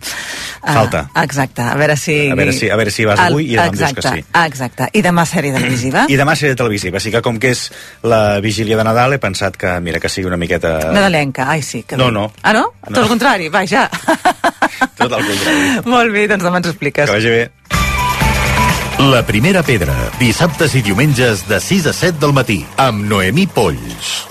[0.61, 1.01] Falta.
[1.13, 2.15] Ah, exacte, a veure si...
[2.31, 4.41] A veure si- a veure si vas avui i demà em dius que exacte, sí.
[4.45, 6.05] Exacte, i demà sèrie televisiva?
[6.11, 7.67] I demà seré televisiva, així que com que és
[8.03, 10.75] la vigília de Nadal he pensat que, mira, que sigui una miqueta...
[10.91, 11.83] Nadalenca, ai sí.
[11.87, 12.17] Que No, bé.
[12.19, 12.25] no.
[12.43, 12.65] Ah, no?
[12.83, 12.93] No.
[12.93, 13.87] Tot el contrari, vaja.
[14.97, 15.87] Tot el contrari.
[15.87, 17.07] Molt bé, doncs demà ens ho expliques.
[17.07, 17.45] Que vagi bé.
[18.97, 24.25] La primera pedra, dissabtes i diumenges de 6 a 7 del matí, amb Noemí Polls.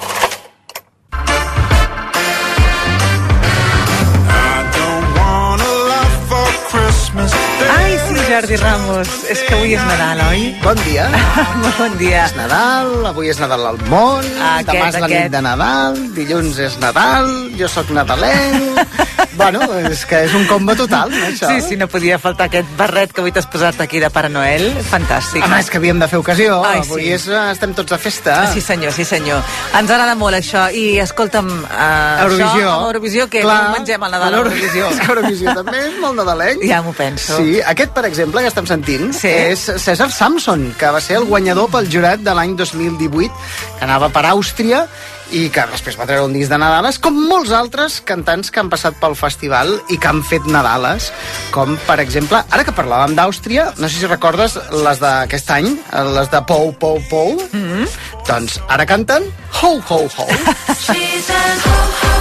[8.36, 10.42] Jordi Ramos, és que avui és Nadal, oi?
[10.60, 11.06] Bon dia.
[11.62, 12.26] Molt bon dia.
[12.26, 15.22] És Nadal, avui és Nadal al món, Aquest, demà és la aquest.
[15.22, 18.84] nit de Nadal, dilluns és Nadal, jo sóc nadalenc...
[19.36, 21.48] bueno, és que és un combo total, no, això?
[21.50, 24.64] Sí, sí, no podia faltar aquest barret que avui t'has posat aquí de Pare Noel.
[24.90, 25.44] Fantàstic.
[25.44, 27.12] Home, és que havíem de fer ocasió, Ai, avui sí.
[27.16, 28.36] és, eh, estem tots a festa.
[28.52, 29.44] Sí, senyor, sí, senyor.
[29.76, 30.66] Ens agrada molt això.
[30.72, 32.48] I escolta'm, uh, Eurovisió.
[32.48, 34.88] això, Eurovisió, que Clar, no mengem al Nadal a Eurovisió.
[34.90, 36.64] És que Eurovisió també és molt nadalenc.
[36.66, 37.36] Ja m'ho penso.
[37.36, 39.28] Sí, aquest, per exemple, que estem sentint, Sí.
[39.28, 43.32] és César Samson, que va ser el guanyador pel jurat de l'any 2018,
[43.78, 44.86] que anava per Àustria,
[45.30, 48.70] i que després va treure un disc de Nadales, com molts altres cantants que han
[48.70, 51.10] passat pel festival i que han fet Nadales,
[51.50, 55.72] com, per exemple, ara que parlàvem d'Àustria, no sé si recordes les d'aquest any,
[56.14, 57.64] les de Pou, Pou, Pou, mm.
[57.64, 57.88] -hmm.
[58.28, 59.22] doncs ara canten
[59.62, 60.26] Ho, Ho, Ho.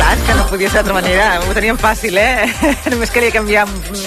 [0.00, 1.24] Clar, que no podia ser d'altra manera.
[1.44, 2.48] Ho teníem fàcil, eh?
[2.92, 3.66] Només calia canviar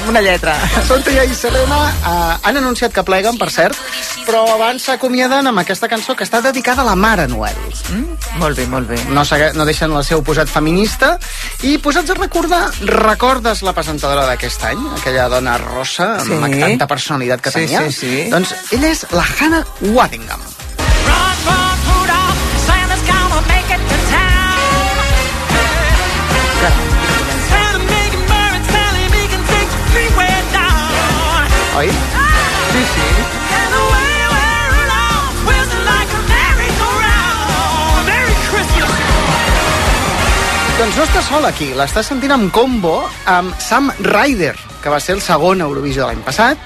[0.09, 0.55] una lletra.
[0.87, 3.77] Tonteia i Selena eh, han anunciat que pleguen, per cert,
[4.25, 7.59] però abans s'acomiaden amb aquesta cançó que està dedicada a la Mare Noel.
[7.93, 8.17] Mm?
[8.41, 8.97] Molt bé, molt bé.
[9.13, 11.13] No, no deixen el seu posat feminista
[11.61, 16.59] i posats a recordar, recordes la presentadora d'aquest any, aquella dona rossa amb Sí.
[16.59, 17.85] tanta personalitat que Sí, tenia?
[17.85, 18.29] sí, sí.
[18.33, 19.63] Doncs ella és la Hannah
[19.93, 20.41] Waddingham.
[31.75, 31.89] Oi?
[31.89, 33.07] Sí, sí.
[40.77, 42.97] Doncs no està sola aquí, l'està sentint en combo
[43.29, 44.53] amb Sam Ryder,
[44.83, 46.59] que va ser el segon Eurovisió de l'any passat,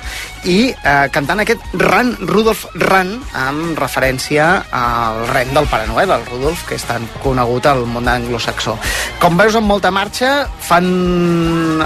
[0.48, 6.26] i eh, cantant aquest Run, Rudolf Run, amb referència al ren del Pare Noel, el
[6.30, 8.78] Rudolf, que és tan conegut al món anglosaxó.
[9.22, 10.88] Com veus, amb molta marxa, fan...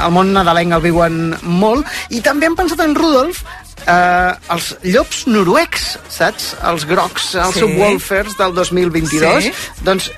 [0.01, 3.43] el món nadalenc el viuen molt, i també han pensat en Rudolf
[3.87, 6.51] eh, els llops noruecs, saps?
[6.71, 7.63] Els grocs, els Sí.
[7.65, 9.43] subwoofers del 2022.
[9.43, 9.53] Sí.
[9.83, 10.11] Doncs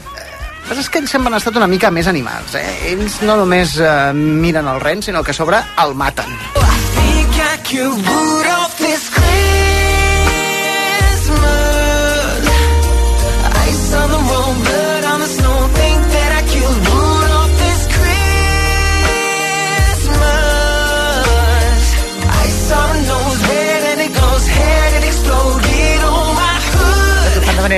[0.68, 2.56] passa és que ells sempre han estat una mica més animals.
[2.60, 2.94] Eh?
[2.94, 6.32] Ells no només eh, miren el ren, sinó que a sobre el maten.
[6.56, 7.04] Ho fan de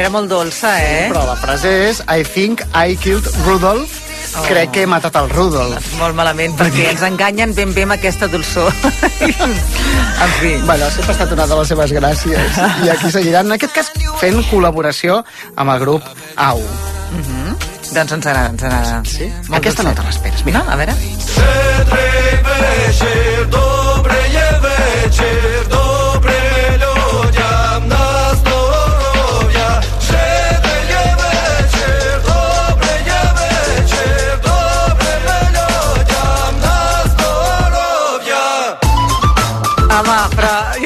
[0.05, 1.07] manera molt dolça, eh?
[1.09, 4.01] Però la frase és I think I killed Rudolph.
[4.35, 4.43] Oh.
[4.45, 5.85] Crec que he matat el Rudolf.
[5.97, 8.69] Molt malament, perquè ens enganyen ben bé amb aquesta dolçor.
[10.25, 10.51] en fi.
[10.65, 12.59] Bueno, sempre ha estat una de les seves gràcies.
[12.85, 13.87] I aquí seguiran, en aquest cas,
[14.21, 15.23] fent col·laboració
[15.55, 16.03] amb el grup
[16.35, 16.59] AU.
[16.59, 17.49] Mm -hmm.
[17.95, 19.01] Doncs ens agrada, ens agrada.
[19.05, 19.31] Sí?
[19.49, 20.59] Aquesta no te l'esperes, mira.
[20.59, 20.71] No?
[20.71, 20.93] A veure.
[20.93, 21.15] Home,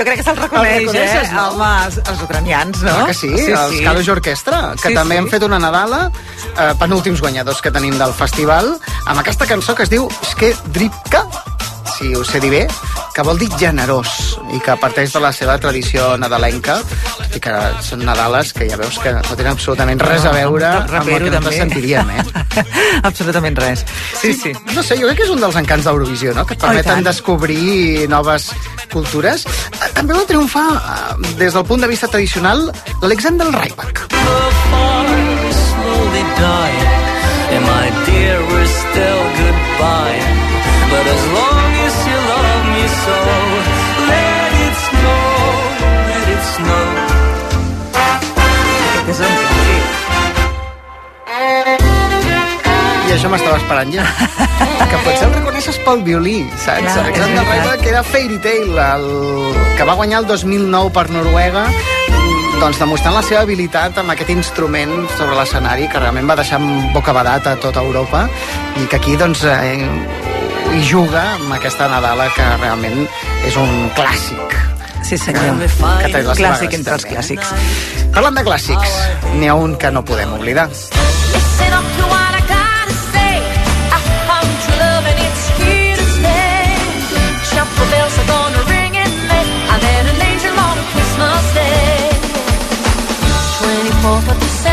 [0.10, 1.30] crec que se'l reconeix, El eh?
[1.34, 1.46] no?
[1.54, 2.96] Home, els, els ucranians, no?
[2.96, 5.24] Clar que sí, sí els Kalush Orquestra, que Sí, també sí.
[5.24, 6.02] han fet una Nadala,
[6.50, 8.74] eh, penúltims guanyadors que tenim del festival,
[9.06, 11.24] amb aquesta cançó que es diu Ske Dripka,
[12.00, 12.62] si ho sé dir bé,
[13.14, 16.78] que vol dir generós i que parteix de la seva tradició nadalenca,
[17.20, 20.70] tot i que són Nadales que ja veus que no tenen absolutament res a veure
[20.70, 21.58] amb el que nosaltres també.
[21.60, 22.24] sentiríem, eh?
[23.10, 23.84] Absolutament res.
[24.22, 24.54] Sí, sí.
[24.74, 26.46] No sé, jo crec que és un dels encants d'Eurovisió, no?
[26.48, 27.06] Que et Oh, permeten tant.
[27.12, 28.50] descobrir noves
[28.92, 29.46] cultures.
[29.46, 32.72] Eh, També va triomfar, eh, des del punt de vista tradicional,
[33.02, 34.08] l'Alexander Rybak.
[37.52, 40.59] And my dear, we're still goodbye.
[40.90, 43.18] But as long as you love me so,
[44.10, 45.26] let it snow,
[46.10, 46.88] let it snow.
[49.04, 49.60] Aquest és.
[53.10, 54.04] I això m'estava esperant ja.
[54.90, 56.84] que potser el reconeixes pel violí, saps?
[56.86, 57.64] Clar, Alexander veritat.
[57.66, 59.08] Rybak era Fairy Tail, el...
[59.80, 61.64] que va guanyar el 2009 per Noruega,
[62.62, 66.62] doncs demostrant la seva habilitat amb aquest instrument sobre l'escenari que realment va deixar
[66.94, 68.28] bocabadat a tota Europa
[68.78, 70.29] i que aquí doncs eh,
[70.74, 73.06] hi juga amb aquesta Nadala que realment
[73.48, 74.56] és un clàssic.
[75.04, 75.58] Sí, senyor.
[76.04, 77.54] Que té les Clàssic entre els clàssics.
[78.14, 78.98] Parlant de clàssics,
[79.40, 80.70] n'hi ha un que no podem oblidar.
[80.70, 81.72] I.
[81.72, 81.76] I.
[81.76, 82.40] I.
[93.60, 94.69] 24th of December.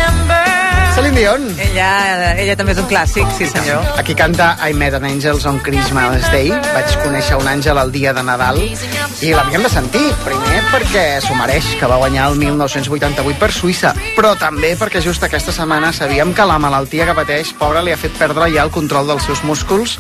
[1.17, 1.47] Dion.
[1.57, 3.87] Ella, ella també és un clàssic, sí senyor.
[3.97, 6.51] Aquí canta I Met an Angels on Christmas Day.
[6.75, 10.03] Vaig conèixer un àngel el dia de Nadal i l'havíem de sentir.
[10.27, 15.25] Primer perquè s'ho mereix, que va guanyar el 1988 per Suïssa, però també perquè just
[15.25, 18.75] aquesta setmana sabíem que la malaltia que pateix, pobra, li ha fet perdre ja el
[18.75, 19.97] control dels seus músculs.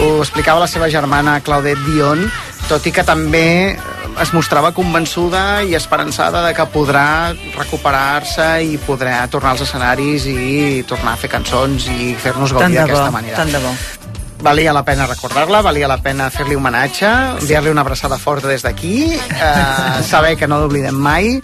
[0.00, 2.24] Ho explicava la seva germana Claudette Dion,
[2.70, 3.76] tot i que també
[4.20, 10.84] es mostrava convençuda i esperançada de que podrà recuperar-se i podrà tornar als escenaris i
[10.88, 13.36] tornar a fer cançons i fer-nos gaudir d'aquesta manera.
[13.36, 13.74] tant de bo.
[14.44, 17.08] Valia la pena recordar-la, valia la pena fer-li homenatge,
[17.40, 21.40] enviar-li una abraçada forta des d'aquí, eh, saber que no l'oblidem mai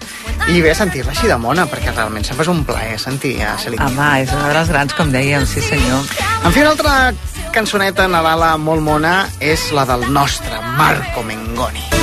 [0.49, 3.87] i bé sentir-la així de mona, perquè realment sempre és un plaer sentir a Celine.
[3.87, 6.05] Home, és una de les grans, com dèiem, sí senyor.
[6.45, 7.15] En fi, una altra
[7.53, 12.00] cançoneta Nadala molt mona és la del nostre Marco Mengoni.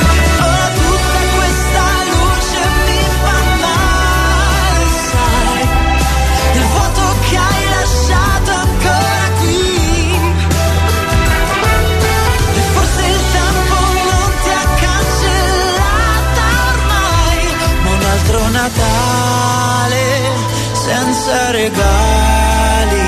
[21.57, 23.01] Regali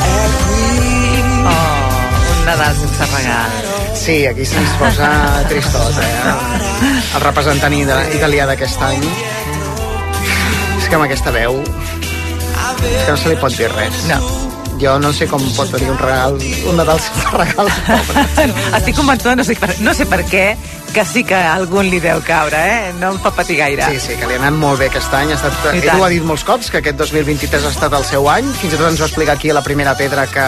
[0.00, 1.22] è qui.
[1.44, 3.50] Oh, un Nadal sense regal.
[3.94, 5.08] Sí, aquí se'ns posa
[5.48, 6.12] tristós, eh?
[7.14, 9.06] El representant italià d'aquest any.
[10.78, 11.58] És que amb aquesta veu...
[12.78, 14.04] És que no se li pot dir res.
[14.08, 14.20] No.
[14.78, 16.38] Jo no sé com pot tenir un regal,
[16.70, 17.66] un Nadal sense regal.
[18.78, 20.44] Estic convençuda, no sé, per, no sé per què,
[20.92, 22.92] que sí que a algun li deu caure, eh?
[22.98, 23.84] No em fa patir gaire.
[23.92, 25.30] Sí, sí, que li ha anat molt bé aquest any.
[25.32, 26.00] Ha estat, I ell tant.
[26.00, 28.48] ho ha dit molts cops, que aquest 2023 ha estat el seu any.
[28.60, 30.46] Fins i tot ens va explicar aquí a la primera pedra que,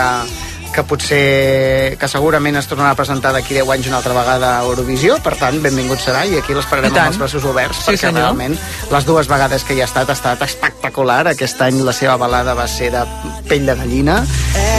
[0.74, 4.62] que potser, que segurament es tornarà a presentar d'aquí 10 anys una altra vegada a
[4.64, 8.22] Eurovisió, per tant, benvingut serà i aquí l'esperarem amb els braços oberts, Sí, perquè senyor.
[8.22, 8.56] realment
[8.90, 11.26] les dues vegades que hi ha estat ha estat espectacular.
[11.34, 13.04] Aquest any la seva balada va ser de
[13.48, 14.22] pell de gallina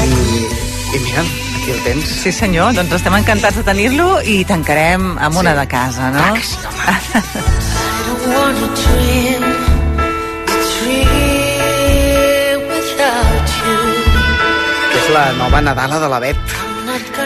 [0.07, 0.45] i,
[0.95, 1.24] i mira,
[1.62, 2.07] aquí el tens.
[2.24, 6.24] Sí, senyor, doncs estem encantats de tenir-lo i tancarem amb una de casa, no?
[6.34, 6.41] I
[8.07, 13.78] don't want to dream a dream without you.
[14.91, 16.70] que és la nova Nadala de la Bet.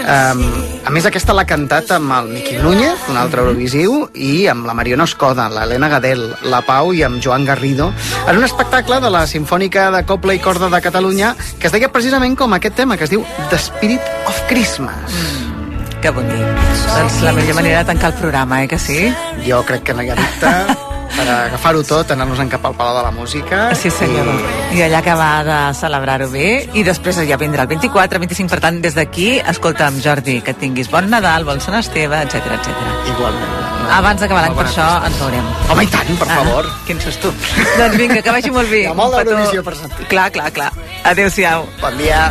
[0.06, 0.42] Um,
[0.86, 4.76] a més, aquesta l'ha cantat amb el Miqui Núñez, un altre Eurovisiu, i amb la
[4.78, 7.90] Mariona Escoda, l'Helena Gadel, la Pau i amb Joan Garrido,
[8.28, 11.90] en un espectacle de la Sinfònica de Copla i Corda de Catalunya que es deia
[11.90, 15.20] precisament com aquest tema, que es diu The Spirit of Christmas.
[16.04, 16.66] Que bonic.
[16.94, 19.08] Doncs la millor manera de tancar el programa, eh, que sí?
[19.48, 23.04] Jo crec que no hi ha dubte per agafar-ho tot, anar-nos-en cap al Palau de
[23.06, 23.68] la Música.
[23.78, 24.30] Sí, senyor.
[24.76, 26.50] I allà acabar de celebrar-ho bé.
[26.74, 28.52] I després ja vindrà el 24, 25.
[28.56, 32.92] Per tant, des d'aquí, escolta'm, Jordi, que tinguis bon Nadal, bon Sant Esteve, etc etc.
[33.14, 33.62] Igualment.
[33.96, 35.52] Abans d'acabar l'any, per això, bona ens veurem.
[35.70, 36.70] Home, i tant, per favor.
[36.72, 37.34] Ah, quin sos tu.
[37.80, 38.86] doncs vinga, que vagi molt bé.
[38.88, 40.10] Hi ha molt d'Eurovisió per sentir.
[40.12, 40.74] Clar, clar, clar.
[41.14, 41.70] Adéu-siau.
[41.84, 42.26] Bon dia.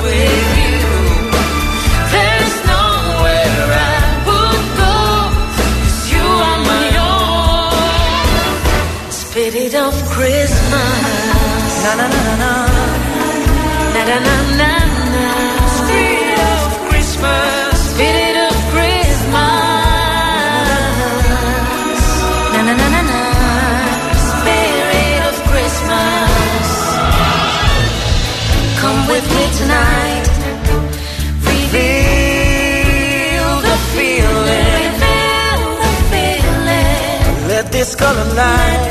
[9.55, 11.74] Spirit of Christmas.
[11.84, 12.52] Na na na na na.
[13.94, 14.72] Na na na na
[15.14, 15.26] na.
[15.78, 17.74] Spirit of Christmas.
[17.94, 19.38] Spirit of Christmas.
[22.52, 23.20] Na na na na na.
[24.26, 26.66] Spirit of Christmas.
[28.82, 30.26] Come with me tonight.
[31.46, 34.82] Reveal the feeling.
[37.46, 38.90] Reveal discolor lights light